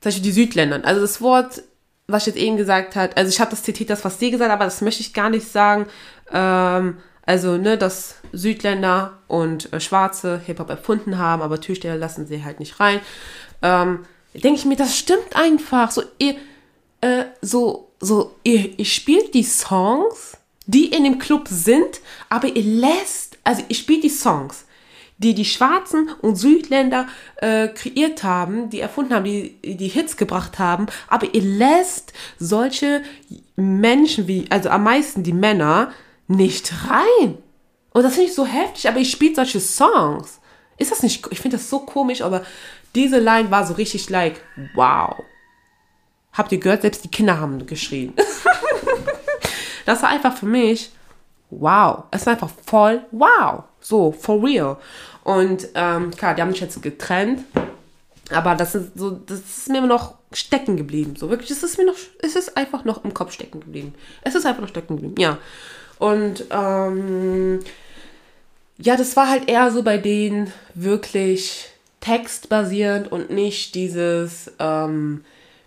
[0.02, 0.82] zum Beispiel die Südländer.
[0.84, 1.64] Also das Wort,
[2.08, 4.52] was ich jetzt eben gesagt habe, also ich habe das zitiert, das was sie gesagt
[4.52, 5.88] aber das möchte ich gar nicht sagen.
[6.32, 12.44] Ähm, also, ne, dass Südländer und äh, Schwarze Hip-Hop erfunden haben, aber Türsteher lassen sie
[12.44, 13.00] halt nicht rein.
[13.62, 15.92] Ähm, denke ich mir, das stimmt einfach.
[15.92, 16.36] So, ihr,
[17.02, 22.64] äh, so, so, ihr, ihr spielt die Songs, die in dem Club sind, aber ihr
[22.64, 24.66] lässt, also ihr spielt die Songs,
[25.18, 27.08] die die Schwarzen und Südländer
[27.38, 33.02] äh, kreiert haben, die erfunden haben, die die Hits gebracht haben, aber ihr lässt solche
[33.56, 35.92] Menschen wie, also am meisten die Männer,
[36.28, 37.38] nicht rein.
[37.92, 40.40] Und das finde ich so heftig, aber ich spiele solche Songs.
[40.78, 42.44] Ist das nicht, ich finde das so komisch, aber
[42.94, 44.42] diese Line war so richtig like,
[44.74, 45.16] wow.
[46.34, 46.82] Habt ihr gehört?
[46.82, 48.14] Selbst die Kinder haben geschrien.
[49.86, 50.92] das war einfach für mich,
[51.50, 52.04] wow.
[52.12, 53.64] Es ist einfach voll wow.
[53.80, 54.78] So, for real.
[55.24, 57.46] Und ähm, klar, die haben mich jetzt getrennt.
[58.32, 61.16] Aber das ist so, das ist mir noch stecken geblieben.
[61.16, 63.94] So wirklich, es ist mir noch, es ist einfach noch im Kopf stecken geblieben.
[64.22, 65.38] Es ist einfach noch stecken geblieben, ja.
[66.00, 67.60] Und ähm,
[68.78, 71.70] ja, das war halt eher so bei denen wirklich
[72.02, 75.24] textbasierend und nicht dieses, ähm,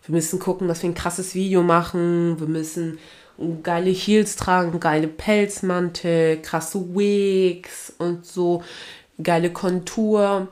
[0.06, 2.98] wir müssen gucken, dass wir ein krasses Video machen, wir müssen
[3.62, 8.62] geile Heels tragen, geile Pelzmantel, krasse Wigs und so,
[9.22, 10.48] geile Kontur.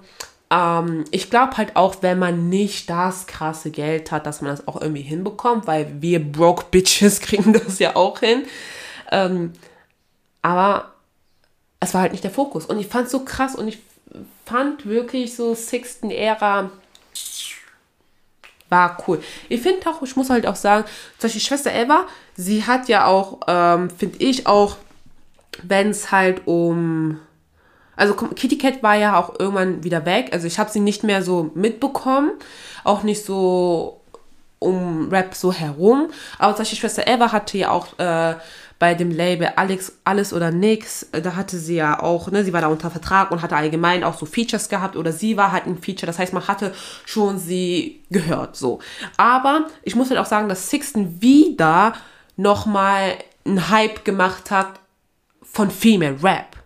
[0.50, 4.66] Ähm, ich glaube halt auch, wenn man nicht das krasse Geld hat, dass man das
[4.68, 8.42] auch irgendwie hinbekommt, weil wir broke Bitches kriegen das ja auch hin.
[9.10, 9.52] Ähm,
[10.42, 10.92] aber
[11.80, 12.66] es war halt nicht der Fokus.
[12.66, 13.78] Und ich fand es so krass und ich
[14.44, 16.70] fand wirklich so Sixten Ära
[18.68, 19.22] war cool.
[19.48, 20.84] Ich finde auch, ich muss halt auch sagen,
[21.18, 24.76] zum Beispiel Schwester Eva, sie hat ja auch, ähm, finde ich auch,
[25.62, 27.20] wenn es halt um
[27.96, 30.28] Also Kitty Cat war ja auch irgendwann wieder weg.
[30.32, 32.32] Also ich habe sie nicht mehr so mitbekommen.
[32.84, 34.00] Auch nicht so
[34.58, 36.10] um Rap so herum.
[36.38, 38.34] Aber zum Beispiel Schwester Eva hatte ja auch äh,
[38.78, 42.52] bei dem Label Alex Alles oder Nix, äh, da hatte sie ja auch, ne, sie
[42.52, 45.66] war da unter Vertrag und hatte allgemein auch so Features gehabt oder sie war halt
[45.66, 46.72] ein Feature, das heißt, man hatte
[47.04, 48.80] schon sie gehört, so.
[49.16, 51.94] Aber ich muss halt auch sagen, dass Sixten wieder
[52.36, 53.14] nochmal
[53.46, 54.80] einen Hype gemacht hat
[55.42, 56.56] von Female Rap.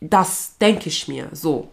[0.00, 1.68] Das denke ich mir, so.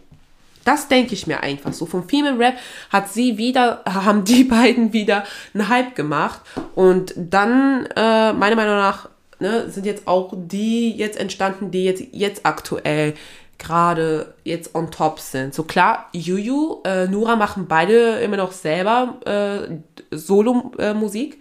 [0.64, 1.86] Das denke ich mir einfach so.
[1.86, 2.56] Vom Female Rap
[2.90, 6.40] hat sie wieder, haben die beiden wieder einen Hype gemacht.
[6.74, 9.10] Und dann, äh, meiner Meinung nach,
[9.44, 13.12] ne, sind jetzt auch die jetzt entstanden, die jetzt, jetzt aktuell
[13.58, 15.54] gerade jetzt on top sind.
[15.54, 21.40] So klar, Juju, äh, Nura machen beide immer noch selber äh, Solo-Musik.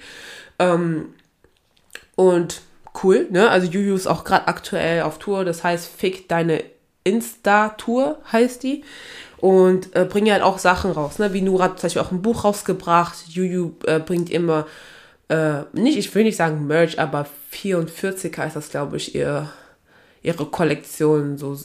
[0.59, 1.13] Ähm,
[2.15, 2.61] und
[3.01, 3.49] cool, ne?
[3.49, 6.63] Also Juju ist auch gerade aktuell auf Tour, das heißt Fick deine
[7.05, 8.83] Insta-Tour heißt die.
[9.37, 11.33] Und äh, bringen halt auch Sachen raus, ne?
[11.33, 13.29] Wie Nura hat zum Beispiel auch ein Buch rausgebracht.
[13.29, 14.67] Juju äh, bringt immer,
[15.33, 19.49] äh, nicht, ich will nicht sagen Merch, aber 44 heißt das, glaube ich, ihr,
[20.21, 21.57] ihre Kollektion, so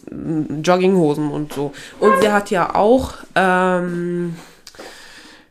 [0.63, 1.73] Jogginghosen und so.
[2.01, 4.37] Und sie hat ja auch, ähm,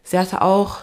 [0.03, 0.80] sie hatte auch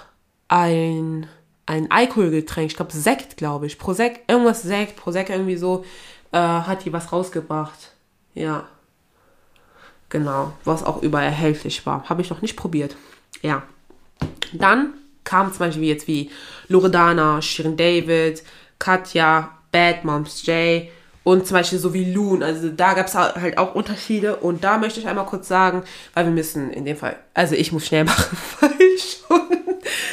[0.47, 1.27] ein,
[1.67, 5.85] ein Alkoholgetränk, ich glaube Sekt, glaube ich, Prosek, irgendwas Sekt, Prosek irgendwie so,
[6.31, 7.91] äh, hat die was rausgebracht.
[8.35, 8.69] Ja.
[10.09, 12.09] Genau, was auch überall erhältlich war.
[12.09, 12.95] Habe ich noch nicht probiert.
[13.43, 13.65] Ja.
[14.53, 14.93] Dann
[15.25, 16.31] kam zum Beispiel jetzt wie
[16.69, 18.43] Loredana, Shirin David,
[18.79, 20.89] Katja, Bad Moms J
[21.25, 22.43] und zum Beispiel so wie Loon.
[22.43, 26.27] Also da gab es halt auch Unterschiede und da möchte ich einmal kurz sagen, weil
[26.27, 29.41] wir müssen in dem Fall, also ich muss schnell machen, weil ich schon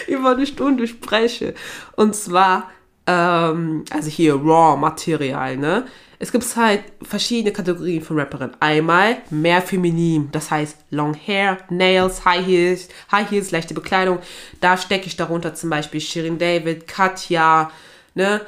[0.08, 1.54] über eine Stunde spreche.
[1.96, 2.72] Und zwar,
[3.06, 5.86] ähm, also hier Raw-Material, ne?
[6.22, 8.56] Es gibt halt verschiedene Kategorien von Rapperinnen.
[8.60, 14.20] Einmal mehr feminin, das heißt Long Hair, Nails, High Heels, High Heels, leichte Bekleidung.
[14.60, 17.72] Da stecke ich darunter zum Beispiel Shirin David, Katja,
[18.14, 18.42] ne?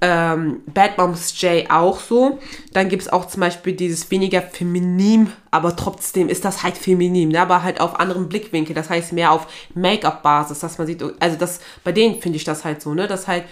[0.00, 2.38] Ähm, Bad Moms J auch so.
[2.72, 7.28] Dann gibt es auch zum Beispiel dieses weniger feminin, aber trotzdem ist das halt feminin,
[7.28, 7.42] ne?
[7.42, 8.74] aber halt auf anderen Blickwinkel.
[8.74, 12.64] Das heißt mehr auf Make-up-Basis, dass man sieht, also das, bei denen finde ich das
[12.64, 13.06] halt so, ne?
[13.06, 13.44] dass halt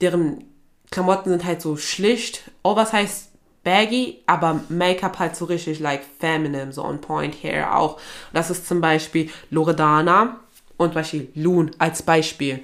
[0.00, 0.44] deren
[0.90, 3.28] Klamotten sind halt so schlicht, oversized
[3.64, 8.00] baggy, aber Make-up halt so richtig like feminine, so on point hair auch.
[8.32, 10.40] Das ist zum Beispiel Loredana
[10.76, 12.60] und zum Beispiel Loon als Beispiel.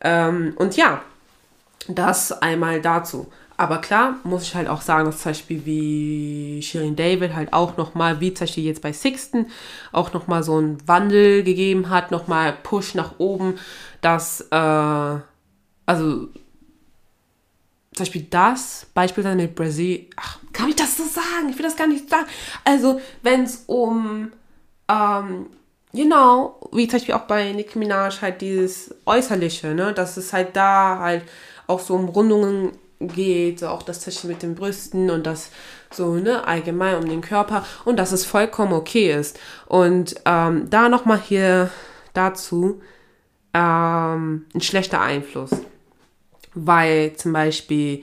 [0.00, 1.02] Ähm, und ja,
[1.86, 3.30] das einmal dazu.
[3.56, 7.76] Aber klar, muss ich halt auch sagen, dass zum Beispiel wie Shirin David halt auch
[7.76, 9.46] nochmal, wie zum Beispiel jetzt bei Sixten,
[9.92, 13.58] auch nochmal so einen Wandel gegeben hat, nochmal Push nach oben,
[14.00, 15.18] dass, äh,
[15.86, 16.28] also
[18.00, 21.50] zum Beispiel das, beispielsweise mit Brasil, ach, kann ich das so sagen?
[21.50, 22.24] Ich will das gar nicht sagen.
[22.64, 24.32] Also, wenn es um,
[24.88, 25.46] ähm,
[25.92, 30.56] genau, wie zum Beispiel auch bei Nicki Minaj halt dieses Äußerliche, ne, dass es halt
[30.56, 31.24] da halt
[31.66, 35.50] auch so um Rundungen geht, auch das Beispiel mit den Brüsten und das
[35.92, 39.38] so, ne, allgemein um den Körper und dass es vollkommen okay ist.
[39.66, 41.68] Und ähm, da nochmal hier
[42.14, 42.80] dazu
[43.52, 45.50] ähm, ein schlechter Einfluss
[46.54, 48.02] weil zum Beispiel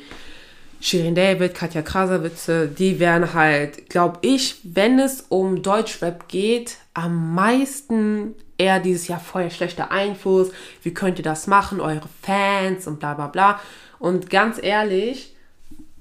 [0.80, 7.34] Shirin David, Katja Krasavitze, die werden halt, glaube ich, wenn es um Deutschrap geht, am
[7.34, 10.52] meisten eher dieses Jahr voll schlechter Einfluss,
[10.84, 13.60] wie könnt ihr das machen, eure Fans und bla bla bla.
[14.00, 15.36] Und ganz ehrlich,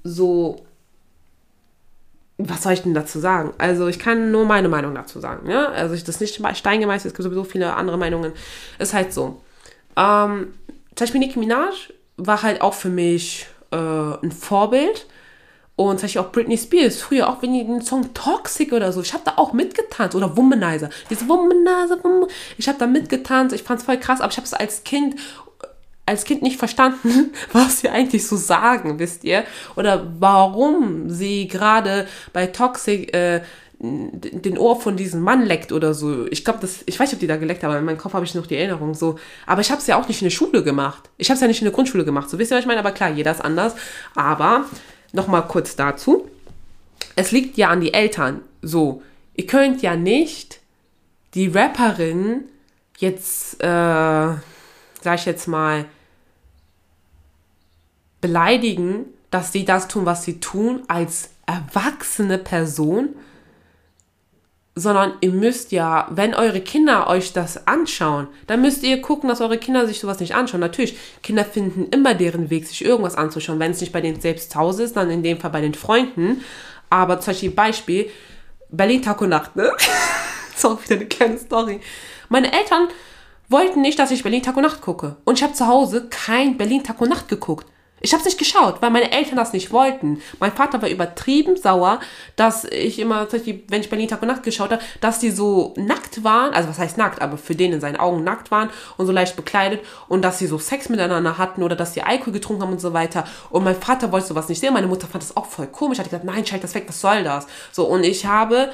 [0.03, 0.65] so,
[2.37, 3.53] was soll ich denn dazu sagen?
[3.57, 5.49] Also ich kann nur meine Meinung dazu sagen.
[5.49, 5.69] Ja?
[5.69, 8.31] Also ich das nicht Stein gemeißelt, es gibt sowieso viele andere Meinungen.
[8.77, 9.41] Ist halt so.
[9.95, 10.53] Ähm,
[10.95, 15.07] zum Beispiel Nicki Minaj war halt auch für mich äh, ein Vorbild.
[15.75, 19.13] Und zum Beispiel auch Britney Spears, früher auch wenn den Song Toxic oder so, ich
[19.13, 20.15] habe da auch mitgetanzt.
[20.15, 20.89] Oder Womanizer.
[21.11, 24.47] Diese Womanizer, Wom ich habe da mitgetanzt, ich fand es voll krass, aber ich habe
[24.47, 25.15] es als Kind
[26.07, 29.43] als Kind nicht verstanden, was sie eigentlich so sagen, wisst ihr?
[29.75, 33.41] Oder warum sie gerade bei Toxic äh,
[33.79, 36.25] den Ohr von diesem Mann leckt oder so.
[36.27, 38.13] Ich glaube, das, ich weiß nicht, ob die da geleckt haben, aber in meinem Kopf
[38.13, 39.19] habe ich noch die Erinnerung so.
[39.45, 41.09] Aber ich habe es ja auch nicht in der Schule gemacht.
[41.17, 42.29] Ich habe es ja nicht in der Grundschule gemacht.
[42.29, 42.79] So wisst ihr, was ich meine?
[42.79, 43.75] Aber klar, jeder ist anders.
[44.15, 44.65] Aber
[45.13, 46.27] nochmal kurz dazu.
[47.15, 48.41] Es liegt ja an die Eltern.
[48.63, 49.03] So,
[49.35, 50.59] ihr könnt ja nicht
[51.35, 52.45] die Rapperin
[52.97, 54.39] jetzt, äh, sag
[55.13, 55.85] ich jetzt mal,
[58.21, 63.09] beleidigen, dass sie das tun, was sie tun, als erwachsene Person
[64.77, 69.41] sondern ihr müsst ja, wenn eure Kinder euch das anschauen, dann müsst ihr gucken, dass
[69.41, 70.59] eure Kinder sich sowas nicht anschauen.
[70.59, 73.59] Natürlich, Kinder finden immer deren Weg, sich irgendwas anzuschauen.
[73.59, 75.73] Wenn es nicht bei denen selbst zu Hause ist, dann in dem Fall bei den
[75.73, 76.43] Freunden.
[76.91, 78.11] Aber zum Beispiel Beispiel,
[78.69, 79.71] Berlin und Nacht, ne?
[79.77, 81.81] das ist auch wieder eine kleine Story.
[82.29, 82.87] Meine Eltern
[83.49, 85.15] wollten nicht, dass ich Berlin und Nacht gucke.
[85.23, 87.65] Und ich habe zu Hause kein Berlin und Nacht geguckt.
[87.99, 90.21] Ich habe es nicht geschaut, weil meine Eltern das nicht wollten.
[90.39, 91.99] Mein Vater war übertrieben sauer,
[92.35, 96.23] dass ich immer, wenn ich Berlin Tag und Nacht geschaut habe, dass die so nackt
[96.23, 99.11] waren, also was heißt nackt, aber für den in seinen Augen nackt waren und so
[99.11, 102.73] leicht bekleidet und dass sie so Sex miteinander hatten oder dass sie Alkohol getrunken haben
[102.73, 103.23] und so weiter.
[103.49, 104.73] Und mein Vater wollte sowas nicht sehen.
[104.73, 105.97] Meine Mutter fand das auch voll komisch.
[105.97, 107.47] Hat gesagt, nein, schalt das weg, was soll das?
[107.71, 108.71] So, und ich habe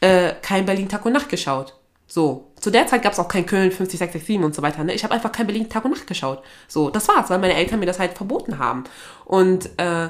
[0.00, 1.74] äh, kein Berlin Tag und Nacht geschaut.
[2.08, 4.82] So, zu der Zeit gab es auch kein Köln 50667 und so weiter.
[4.82, 4.92] Ne?
[4.92, 6.42] Ich habe einfach kein Berlin Tag und Nacht geschaut.
[6.66, 8.82] So, das war's, weil meine Eltern mir das halt verboten haben.
[9.24, 10.08] Und äh,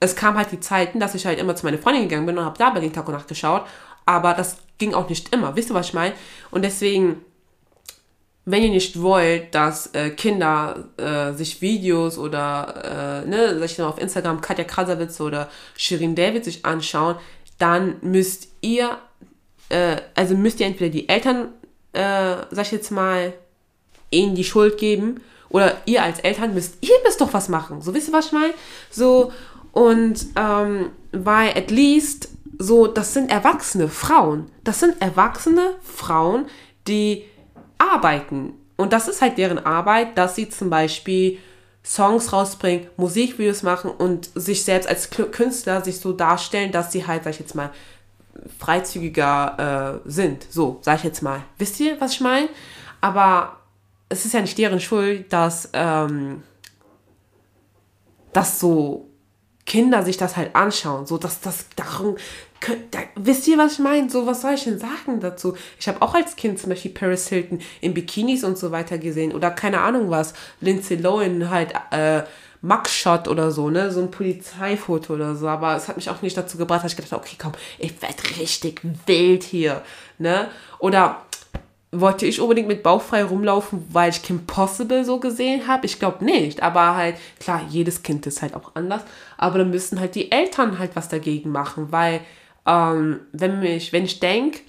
[0.00, 2.44] es kam halt die Zeiten, dass ich halt immer zu meiner Freundin gegangen bin und
[2.46, 3.66] habe da Berlin Tag und Nacht geschaut.
[4.06, 5.54] Aber das ging auch nicht immer.
[5.56, 6.14] Wisst ihr, was ich meine?
[6.50, 7.20] Und deswegen,
[8.46, 13.76] wenn ihr nicht wollt, dass äh, Kinder äh, sich Videos oder, äh, ne, sag ich
[13.76, 17.16] mal auf Instagram, Katja Krasavitz oder Shirin David sich anschauen,
[17.58, 18.96] dann müsst ihr
[19.70, 21.48] äh, also müsst ihr entweder die Eltern,
[21.92, 23.32] äh, sag ich jetzt mal,
[24.10, 27.82] ihnen die Schuld geben oder ihr als Eltern müsst, ihr müsst doch was machen.
[27.82, 28.54] So, wisst ihr, was ich meine?
[28.90, 29.32] So,
[29.72, 32.28] und ähm, weil at least
[32.58, 34.50] so, das sind erwachsene Frauen.
[34.64, 36.46] Das sind erwachsene Frauen,
[36.86, 37.24] die
[37.78, 38.52] arbeiten.
[38.76, 41.38] Und das ist halt deren Arbeit, dass sie zum Beispiel
[41.82, 47.24] Songs rausbringen, Musikvideos machen und sich selbst als Künstler sich so darstellen, dass sie halt,
[47.24, 47.70] sag ich jetzt mal,
[48.58, 50.46] freizügiger äh, sind.
[50.50, 51.42] So, sag ich jetzt mal.
[51.58, 52.48] Wisst ihr, was ich meine?
[53.00, 53.60] Aber
[54.08, 56.42] es ist ja nicht deren Schuld, dass, ähm,
[58.32, 59.10] dass so
[59.66, 61.06] Kinder sich das halt anschauen.
[61.06, 62.16] So, dass das darum.
[62.90, 64.10] Da, wisst ihr, was ich meine?
[64.10, 65.56] So, was soll ich denn sagen dazu?
[65.78, 69.32] Ich habe auch als Kind zum Beispiel Paris Hilton in Bikinis und so weiter gesehen.
[69.32, 70.34] Oder keine Ahnung was.
[70.60, 72.24] Lindsay Lohan halt äh,
[72.62, 73.90] Mugshot oder so, ne?
[73.90, 75.48] So ein Polizeifoto oder so.
[75.48, 78.00] Aber es hat mich auch nicht dazu gebracht, dass ich gedacht habe, okay, komm, ich
[78.02, 79.82] werde richtig wild hier,
[80.18, 80.48] ne?
[80.78, 81.22] Oder
[81.92, 85.86] wollte ich unbedingt mit bauchfrei rumlaufen, weil ich Kim Possible so gesehen habe?
[85.86, 86.62] Ich glaube nicht.
[86.62, 89.02] Aber halt, klar, jedes Kind ist halt auch anders.
[89.36, 92.20] Aber dann müssen halt die Eltern halt was dagegen machen, weil
[92.66, 94.60] ähm, wenn, mich, wenn ich denke,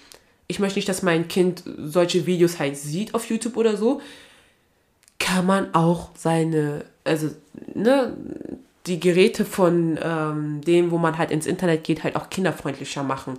[0.47, 4.01] ich möchte nicht, dass mein Kind solche Videos halt sieht auf YouTube oder so,
[5.19, 7.29] kann man auch seine, also,
[7.73, 8.15] ne,
[8.87, 13.37] die Geräte von ähm, dem, wo man halt ins Internet geht, halt auch kinderfreundlicher machen.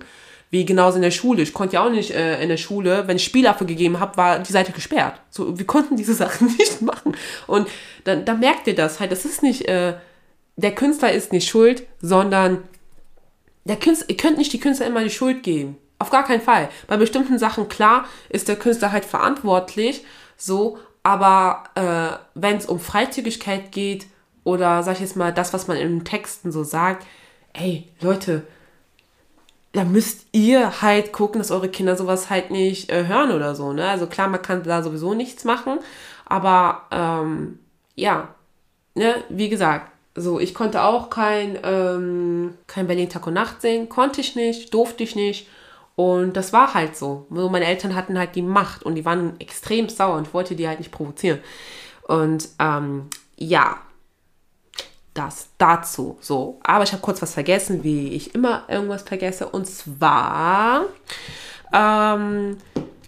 [0.49, 1.41] Wie genauso in der Schule.
[1.41, 4.39] Ich konnte ja auch nicht äh, in der Schule, wenn ich Spielaffe gegeben habe, war
[4.39, 5.19] die Seite gesperrt.
[5.29, 7.15] So, wir konnten diese Sachen nicht machen.
[7.47, 7.67] Und
[8.03, 9.11] dann, dann merkt ihr das halt.
[9.11, 9.95] Das ist nicht, äh,
[10.55, 12.63] der Künstler ist nicht schuld, sondern
[13.65, 15.77] der Künstler, ihr könnt nicht die Künstler immer die Schuld geben.
[15.99, 16.69] Auf gar keinen Fall.
[16.87, 20.03] Bei bestimmten Sachen, klar, ist der Künstler halt verantwortlich,
[20.37, 24.07] so, aber äh, wenn es um Freizügigkeit geht
[24.43, 27.05] oder sag ich jetzt mal das, was man in Texten so sagt,
[27.53, 28.43] ey Leute,
[29.73, 33.73] da müsst ihr halt gucken, dass eure Kinder sowas halt nicht äh, hören oder so.
[33.73, 33.87] Ne?
[33.87, 35.79] Also klar, man kann da sowieso nichts machen,
[36.25, 37.59] aber ähm,
[37.95, 38.29] ja,
[38.95, 43.89] ne, wie gesagt, so ich konnte auch kein ähm, kein Berlin Tag und Nacht sehen,
[43.89, 45.47] konnte ich nicht, durfte ich nicht.
[45.95, 47.27] Und das war halt so.
[47.29, 50.79] Meine Eltern hatten halt die Macht und die waren extrem sauer und wollte die halt
[50.79, 51.39] nicht provozieren.
[52.07, 53.77] Und ähm, ja,
[55.13, 56.17] das dazu.
[56.19, 59.47] So, aber ich habe kurz was vergessen, wie ich immer irgendwas vergesse.
[59.47, 60.85] Und zwar
[61.71, 62.57] ähm,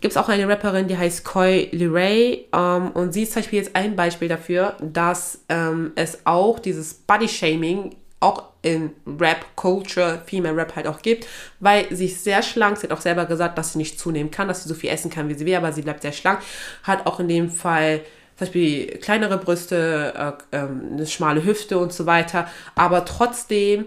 [0.01, 2.47] gibt es auch eine Rapperin, die heißt Koi Liray.
[2.53, 6.93] Ähm, und sie ist zum Beispiel jetzt ein Beispiel dafür, dass ähm, es auch dieses
[6.93, 11.27] Body-Shaming auch in Rap-Culture, Female Rap halt auch gibt,
[11.59, 14.47] weil sie ist sehr schlank, sie hat auch selber gesagt, dass sie nicht zunehmen kann,
[14.47, 16.39] dass sie so viel essen kann, wie sie will, aber sie bleibt sehr schlank,
[16.83, 18.01] hat auch in dem Fall
[18.37, 23.85] zum Beispiel kleinere Brüste, äh, äh, eine schmale Hüfte und so weiter, aber trotzdem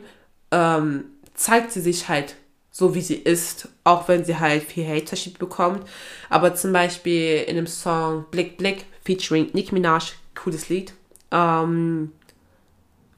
[0.50, 1.04] ähm,
[1.34, 2.36] zeigt sie sich halt
[2.70, 5.86] so, wie sie ist, auch wenn sie halt viel Hate bekommt.
[6.30, 10.92] Aber zum Beispiel in dem Song Blick Blick featuring Nicki Minaj, cooles Lied,
[11.32, 12.12] ähm,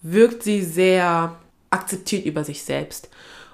[0.03, 1.37] wirkt sie sehr
[1.71, 3.09] akzeptiert über sich selbst.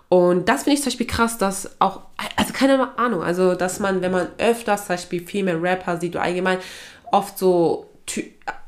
[0.08, 2.02] Und das finde ich zum Beispiel krass, dass auch,
[2.36, 6.22] also keine Ahnung, also dass man, wenn man öfters zum Beispiel Female Rapper sieht oder
[6.22, 6.58] allgemein
[7.10, 7.90] oft so,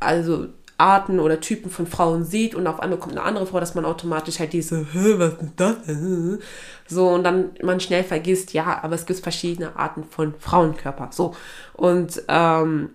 [0.01, 0.49] also
[0.79, 3.85] Arten oder Typen von Frauen sieht und auf einmal kommt eine andere Frau, dass man
[3.85, 5.77] automatisch halt diese, was ist das?
[6.87, 11.11] So, und dann man schnell vergisst, ja, aber es gibt verschiedene Arten von Frauenkörper.
[11.13, 11.35] So.
[11.75, 12.91] Und ähm,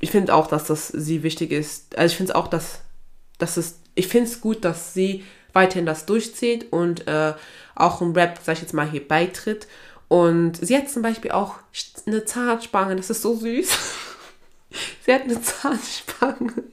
[0.00, 1.98] ich finde auch, dass das sie wichtig ist.
[1.98, 2.82] Also ich finde es auch, dass
[3.38, 7.34] das ist, ich finde es gut, dass sie weiterhin das durchzieht und äh,
[7.74, 9.66] auch im Rap, sag ich jetzt mal, hier beitritt.
[10.08, 11.54] Und sie hat zum Beispiel auch
[12.06, 13.78] eine Zahnspange, das ist so süß.
[15.04, 16.64] sie hat eine Zahnspange.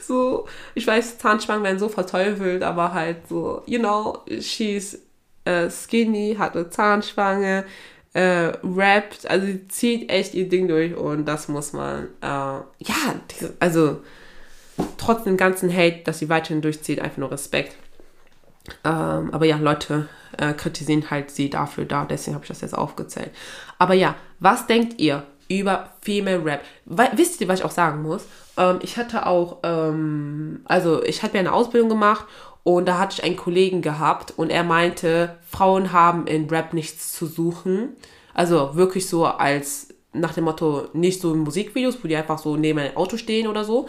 [0.00, 4.98] So, ich weiß, Zahnspangen werden so verteufelt, aber halt so, you know, she's
[5.44, 7.64] äh, skinny, hat eine Zahnschwange,
[8.14, 13.20] äh, rappt, also sie zieht echt ihr Ding durch und das muss man, äh, ja,
[13.60, 14.00] also
[14.98, 17.76] trotz dem ganzen Hate, dass sie weiterhin durchzieht, einfach nur Respekt.
[18.84, 20.08] Ähm, aber ja, Leute
[20.38, 23.30] äh, kritisieren halt sie dafür da, deswegen habe ich das jetzt aufgezählt.
[23.78, 26.62] Aber ja, was denkt ihr über Female Rap?
[26.86, 28.24] Weil, wisst ihr, was ich auch sagen muss?
[28.56, 32.24] Ähm, ich hatte auch, ähm, also ich hatte ja eine Ausbildung gemacht
[32.62, 37.12] und da hatte ich einen Kollegen gehabt und er meinte, Frauen haben in Rap nichts
[37.12, 37.90] zu suchen.
[38.32, 42.56] Also wirklich so als nach dem Motto, nicht so in Musikvideos, wo die einfach so
[42.56, 43.88] neben einem Auto stehen oder so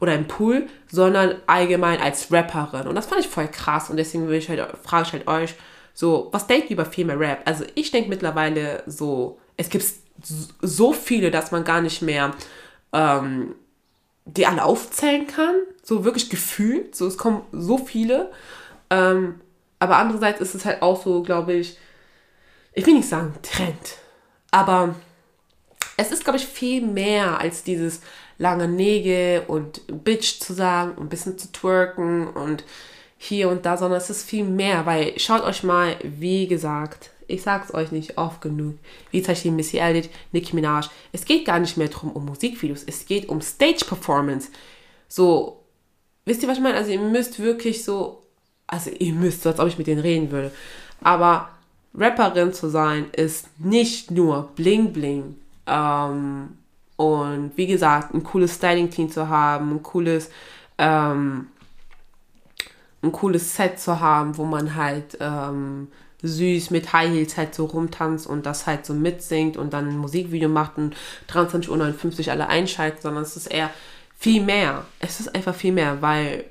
[0.00, 2.86] oder im Pool, sondern allgemein als Rapperin.
[2.86, 5.54] Und das fand ich voll krass und deswegen ich halt, frage ich halt euch,
[5.92, 7.42] so, was denkt ihr über Female Rap?
[7.44, 9.84] Also ich denke mittlerweile so, es gibt
[10.60, 12.32] so viele, dass man gar nicht mehr
[12.92, 13.54] ähm,
[14.24, 15.54] die alle aufzählen kann.
[15.82, 16.94] So wirklich gefühlt.
[16.94, 18.30] So, es kommen so viele.
[18.90, 19.40] Ähm,
[19.78, 21.76] aber andererseits ist es halt auch so, glaube ich,
[22.72, 23.98] ich will nicht sagen Trend,
[24.50, 24.94] aber
[25.96, 28.00] es ist, glaube ich, viel mehr als dieses
[28.38, 32.64] lange Nägel und Bitch zu sagen ein bisschen zu twerken und
[33.16, 37.42] hier und da, sondern es ist viel mehr, weil schaut euch mal, wie gesagt, ich
[37.42, 38.74] sag's euch nicht oft genug,
[39.10, 42.84] wie zum Beispiel Missy Elliott, Nicki Minaj, es geht gar nicht mehr drum um Musikvideos,
[42.86, 44.50] es geht um Stage-Performance.
[45.08, 45.60] So,
[46.26, 46.76] wisst ihr, was ich meine?
[46.76, 48.22] Also ihr müsst wirklich so,
[48.66, 50.52] also ihr müsst, so als ob ich mit denen reden würde,
[51.02, 51.48] aber
[51.94, 56.58] Rapperin zu sein ist nicht nur Bling Bling, ähm,
[56.96, 60.30] und wie gesagt, ein cooles Styling-Team zu haben, ein cooles,
[60.78, 61.48] ähm,
[63.02, 65.88] ein cooles Set zu haben, wo man halt ähm,
[66.22, 69.98] süß mit High Heels halt so rumtanzt und das halt so mitsingt und dann ein
[69.98, 70.96] Musikvideo macht und
[71.28, 73.70] 23.59 Uhr alle einschalten, sondern es ist eher
[74.16, 74.84] viel mehr.
[75.00, 76.44] Es ist einfach viel mehr, weil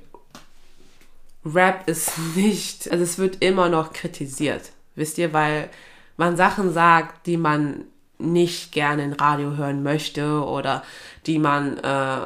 [1.46, 5.70] Rap ist nicht, also es wird immer noch kritisiert, wisst ihr, weil
[6.18, 7.86] man Sachen sagt, die man
[8.24, 10.84] nicht gerne in Radio hören möchte oder
[11.26, 12.26] die man äh,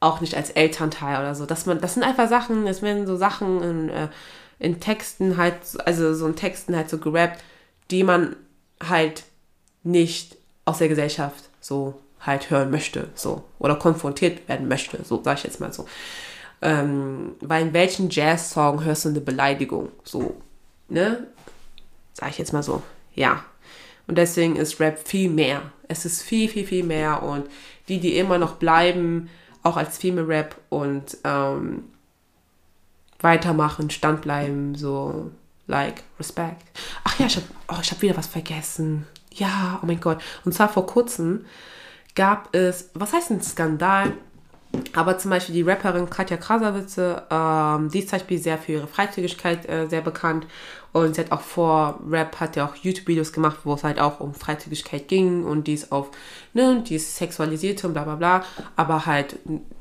[0.00, 1.46] auch nicht als Elternteil oder so.
[1.46, 4.08] Dass man, das sind einfach Sachen, das werden so Sachen in, äh,
[4.58, 7.42] in Texten halt, also so in Texten halt so gerappt,
[7.90, 8.36] die man
[8.86, 9.24] halt
[9.82, 15.38] nicht aus der Gesellschaft so halt hören möchte, so oder konfrontiert werden möchte, so sage
[15.38, 15.86] ich jetzt mal so.
[16.60, 20.36] Ähm, weil in welchen Jazz-Song hörst du eine Beleidigung, so,
[20.88, 21.26] ne?
[22.14, 22.82] Sag ich jetzt mal so,
[23.14, 23.44] ja.
[24.08, 25.62] Und deswegen ist Rap viel mehr.
[25.86, 27.22] Es ist viel, viel, viel mehr.
[27.22, 27.46] Und
[27.88, 29.28] die, die immer noch bleiben,
[29.62, 31.84] auch als Female Rap und ähm,
[33.20, 35.30] weitermachen, standbleiben, so,
[35.66, 36.66] like, Respekt.
[37.04, 39.06] Ach ja, ich habe oh, hab wieder was vergessen.
[39.34, 40.20] Ja, oh mein Gott.
[40.44, 41.44] Und zwar vor kurzem
[42.14, 44.14] gab es, was heißt ein Skandal?
[44.94, 48.86] Aber zum Beispiel die Rapperin Katja Krasavitze, ähm, die ist zum Beispiel sehr für ihre
[48.86, 50.46] Freizügigkeit äh, sehr bekannt.
[50.92, 54.20] Und sie hat auch vor Rap, hat ja auch YouTube-Videos gemacht, wo es halt auch
[54.20, 56.10] um Freizügigkeit ging und die ist auf,
[56.54, 58.44] ne, die ist sexualisiert und bla bla bla.
[58.74, 59.36] Aber halt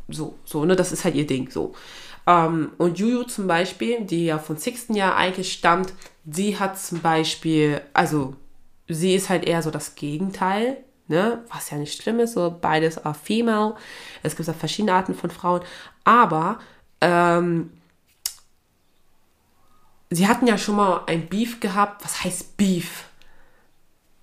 [0.09, 1.73] so, so, ne, das ist halt ihr Ding, so.
[2.27, 5.93] Ähm, und Juju zum Beispiel, die ja von Sixten Jahr eigentlich stammt,
[6.29, 8.35] sie hat zum Beispiel, also
[8.87, 10.77] sie ist halt eher so das Gegenteil
[11.07, 11.43] ne?
[11.53, 13.75] was ja nicht schlimm ist, so beides are female.
[14.23, 15.61] Es gibt ja verschiedene Arten von Frauen,
[16.03, 16.59] aber
[17.01, 17.71] ähm,
[20.09, 22.03] sie hatten ja schon mal ein Beef gehabt.
[22.03, 23.05] Was heißt Beef?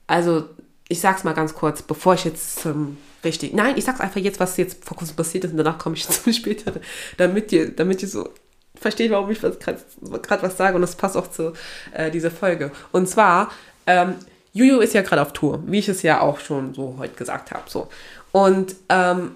[0.07, 0.49] Also,
[0.89, 3.55] ich sag's mal ganz kurz, bevor ich jetzt zum richtig.
[3.55, 6.07] Nein, ich sag's einfach jetzt, was jetzt vor kurzem passiert ist und danach komme ich
[6.09, 6.75] zu später,
[7.17, 8.29] damit ihr, damit ihr so
[8.75, 11.53] versteht, warum ich gerade was sage und das passt auch zu
[11.93, 12.71] äh, dieser Folge.
[12.93, 13.51] Und zwar,
[13.87, 14.17] ähm,
[14.55, 17.51] Juju ist ja gerade auf Tour, wie ich es ja auch schon so heute gesagt
[17.51, 17.65] habe.
[17.69, 17.89] So.
[18.33, 19.33] Und ähm,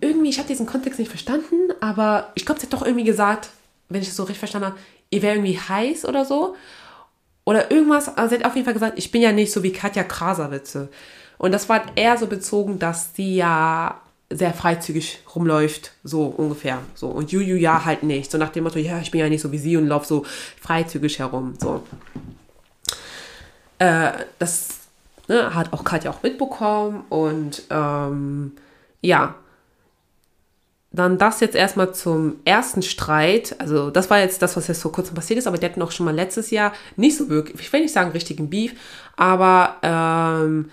[0.00, 3.50] irgendwie, ich habe diesen Kontext nicht verstanden, aber ich glaube, sie hat doch irgendwie gesagt,
[3.90, 4.78] wenn ich es so richtig verstanden habe,
[5.10, 6.56] ihr wäre irgendwie heiß oder so.
[7.44, 9.72] Oder irgendwas, also sie hat auf jeden Fall gesagt, ich bin ja nicht so wie
[9.72, 10.88] Katja Krasavitze.
[11.36, 14.00] Und das war eher so bezogen, dass sie ja
[14.30, 16.78] sehr freizügig rumläuft, so ungefähr.
[16.94, 17.08] So.
[17.08, 18.30] Und Juju ja halt nicht.
[18.30, 20.24] So nach dem Motto, ja, ich bin ja nicht so wie sie und laufe so
[20.58, 21.54] freizügig herum.
[21.60, 21.82] So.
[23.78, 24.80] Äh, das
[25.28, 28.52] ne, hat auch Katja auch mitbekommen und ähm,
[29.00, 29.34] ja,
[30.92, 33.56] dann das jetzt erstmal zum ersten Streit.
[33.58, 35.90] Also, das war jetzt das, was jetzt vor kurzem passiert ist, aber die hatten auch
[35.90, 38.74] schon mal letztes Jahr nicht so wirklich, ich will nicht sagen richtigen Beef,
[39.16, 40.70] aber ähm,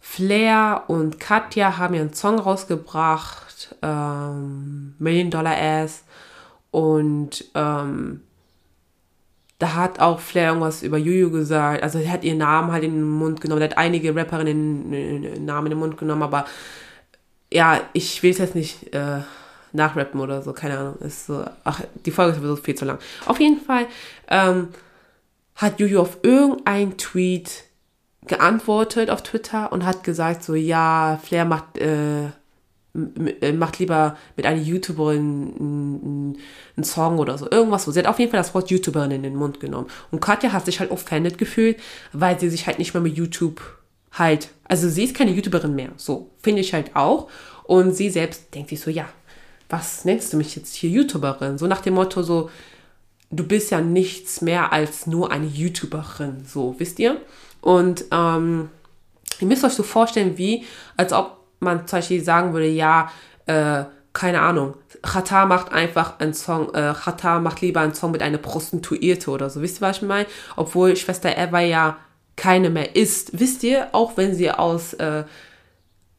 [0.00, 6.04] Flair und Katja haben ja einen Song rausgebracht, ähm, Million Dollar Ass.
[6.70, 8.20] Und ähm,
[9.58, 11.82] da hat auch Flair irgendwas über Juju gesagt.
[11.82, 13.62] Also er hat ihren Namen halt in den Mund genommen.
[13.62, 16.44] Er hat einige Rapperinnen den Namen in den Mund genommen, aber
[17.52, 19.20] ja, ich will es jetzt nicht äh,
[19.72, 20.96] nachrappen oder so, keine Ahnung.
[20.98, 22.98] Ist so, ach, die Folge ist sowieso viel zu lang.
[23.26, 23.86] Auf jeden Fall,
[24.28, 24.68] ähm,
[25.54, 27.64] hat Juju auf irgendein Tweet
[28.26, 32.30] geantwortet auf Twitter und hat gesagt so, ja, Flair macht, äh
[32.94, 36.38] macht lieber mit einer YouTuberin einen,
[36.76, 37.90] einen Song oder so, irgendwas so.
[37.90, 39.88] Sie hat auf jeden Fall das Wort YouTuberin in den Mund genommen.
[40.12, 41.78] Und Katja hat sich halt offended gefühlt,
[42.12, 43.60] weil sie sich halt nicht mehr mit YouTube
[44.12, 47.28] halt, also sie ist keine YouTuberin mehr, so, finde ich halt auch.
[47.64, 49.08] Und sie selbst denkt sich so, ja,
[49.68, 51.58] was nennst du mich jetzt hier YouTuberin?
[51.58, 52.50] So nach dem Motto so,
[53.30, 57.20] du bist ja nichts mehr als nur eine YouTuberin, so, wisst ihr?
[57.60, 58.68] Und ähm,
[59.40, 60.64] ihr müsst euch so vorstellen, wie,
[60.96, 63.10] als ob man zum Beispiel sagen würde, ja,
[63.46, 68.22] äh, keine Ahnung, Chata macht einfach einen Song, äh, Chata macht lieber einen Song mit
[68.22, 69.60] einer Prostituierte oder so.
[69.60, 70.26] Wisst ihr, was ich meine?
[70.56, 71.96] Obwohl Schwester Eva ja
[72.36, 73.38] keine mehr ist.
[73.38, 75.24] Wisst ihr, auch wenn sie aus, äh,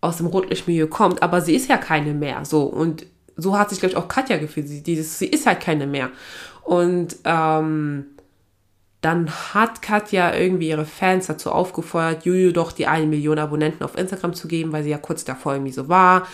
[0.01, 2.45] aus dem Rotlichtmilieu kommt, aber sie ist ja keine mehr.
[2.45, 3.05] So, und
[3.37, 4.67] so hat sich, glaube ich, auch Katja gefühlt.
[4.67, 6.09] Sie, dieses, sie ist halt keine mehr.
[6.63, 8.05] Und ähm,
[9.05, 13.95] dann hat Katja irgendwie ihre Fans dazu aufgefordert, Juju doch die eine Million Abonnenten auf
[13.95, 16.27] Instagram zu geben, weil sie ja kurz davor irgendwie so war.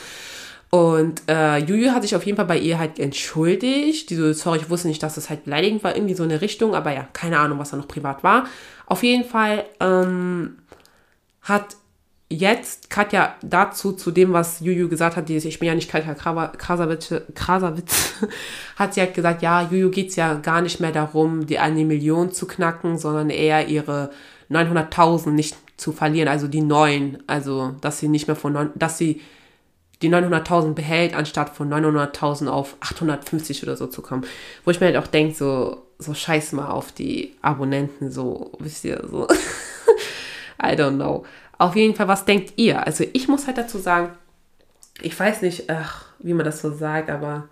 [0.70, 4.10] Und äh, Juju hat sich auf jeden Fall bei ihr halt entschuldigt.
[4.10, 6.74] Die so, sorry, ich wusste nicht, dass das halt beleidigend war, irgendwie so eine Richtung,
[6.74, 8.46] aber ja, keine Ahnung, was da noch privat war.
[8.86, 10.60] Auf jeden Fall ähm,
[11.42, 11.76] hat
[12.32, 16.14] jetzt Katja dazu, zu dem, was Juju gesagt hat, dieses, ich bin ja nicht Katja
[16.14, 18.14] Krasavitz, Krasavitz
[18.76, 21.86] hat sie halt gesagt, ja, Juju geht es ja gar nicht mehr darum, die eine
[21.86, 24.12] Million zu knacken, sondern eher ihre
[24.50, 29.22] 900.000 nicht zu verlieren, also die neuen, also dass sie nicht mehr von, dass sie
[30.02, 34.26] die 900.000 behält, anstatt von 900.000 auf 850 oder so zu kommen.
[34.66, 38.84] Wo ich mir halt auch denke, so, so scheiß mal auf die Abonnenten, so, wisst
[38.84, 39.28] ihr, so.
[40.62, 41.26] I don't know.
[41.62, 42.88] Auf jeden Fall, was denkt ihr?
[42.88, 44.10] Also ich muss halt dazu sagen,
[45.00, 47.50] ich weiß nicht, ach, wie man das so sagt, aber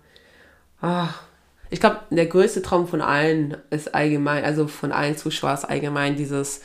[0.80, 1.22] ach,
[1.70, 6.60] ich glaube, der größte Traum von allen ist allgemein, also von allen Zuschauern allgemein dieses,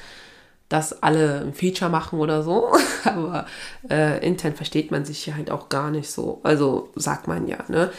[0.69, 2.73] dass alle ein Feature machen oder so.
[3.03, 3.45] aber
[3.91, 6.39] äh, intern versteht man sich ja halt auch gar nicht so.
[6.41, 7.91] Also sagt man ja, ne?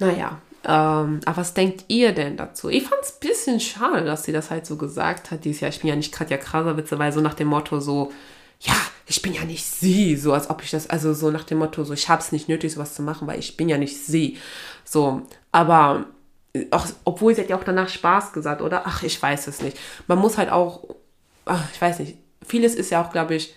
[0.00, 2.68] Naja, ähm, aber was denkt ihr denn dazu?
[2.68, 5.70] Ich fand es ein bisschen schade, dass sie das halt so gesagt hat dieses Jahr.
[5.70, 8.10] Ich bin ja nicht Katja Krasavice, weil so nach dem Motto so,
[8.62, 8.74] ja,
[9.06, 11.84] ich bin ja nicht sie, so als ob ich das, also so nach dem Motto,
[11.84, 14.38] so ich habe es nicht nötig, sowas zu machen, weil ich bin ja nicht sie.
[14.84, 16.06] So, aber
[16.70, 18.82] auch, obwohl sie hat ja auch danach Spaß gesagt, oder?
[18.84, 19.78] Ach, ich weiß es nicht.
[20.06, 20.84] Man muss halt auch,
[21.44, 22.16] ach, ich weiß nicht,
[22.46, 23.54] vieles ist ja auch, glaube ich,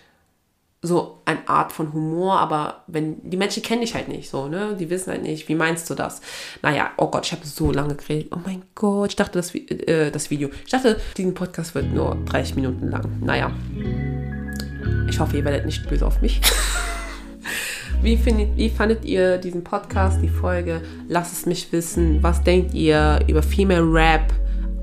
[0.82, 4.76] so eine Art von Humor, aber wenn die Menschen kennen dich halt nicht so, ne?
[4.78, 6.20] Die wissen halt nicht, wie meinst du das?
[6.62, 8.30] Naja, oh Gott, ich habe so lange geredet.
[8.34, 12.16] Oh mein Gott, ich dachte, das, äh, das Video, ich dachte, diesen Podcast wird nur
[12.26, 13.20] 30 Minuten lang.
[13.20, 13.50] Naja.
[15.08, 16.40] Ich hoffe, ihr werdet nicht böse auf mich.
[18.02, 20.82] Wie, findet, wie fandet ihr diesen Podcast, die Folge?
[21.08, 22.22] Lasst es mich wissen.
[22.22, 24.32] Was denkt ihr über Female Rap,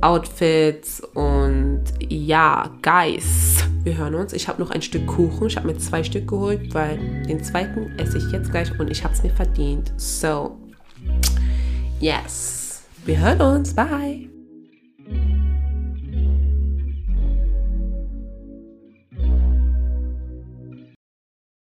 [0.02, 3.64] Outfits und ja, Guys?
[3.84, 4.34] Wir hören uns.
[4.34, 5.48] Ich habe noch ein Stück Kuchen.
[5.48, 6.98] Ich habe mir zwei Stück geholt, weil
[7.28, 9.94] den zweiten esse ich jetzt gleich und ich habe es mir verdient.
[9.98, 10.58] So,
[12.00, 12.84] yes.
[13.06, 13.74] Wir hören uns.
[13.74, 14.33] Bye.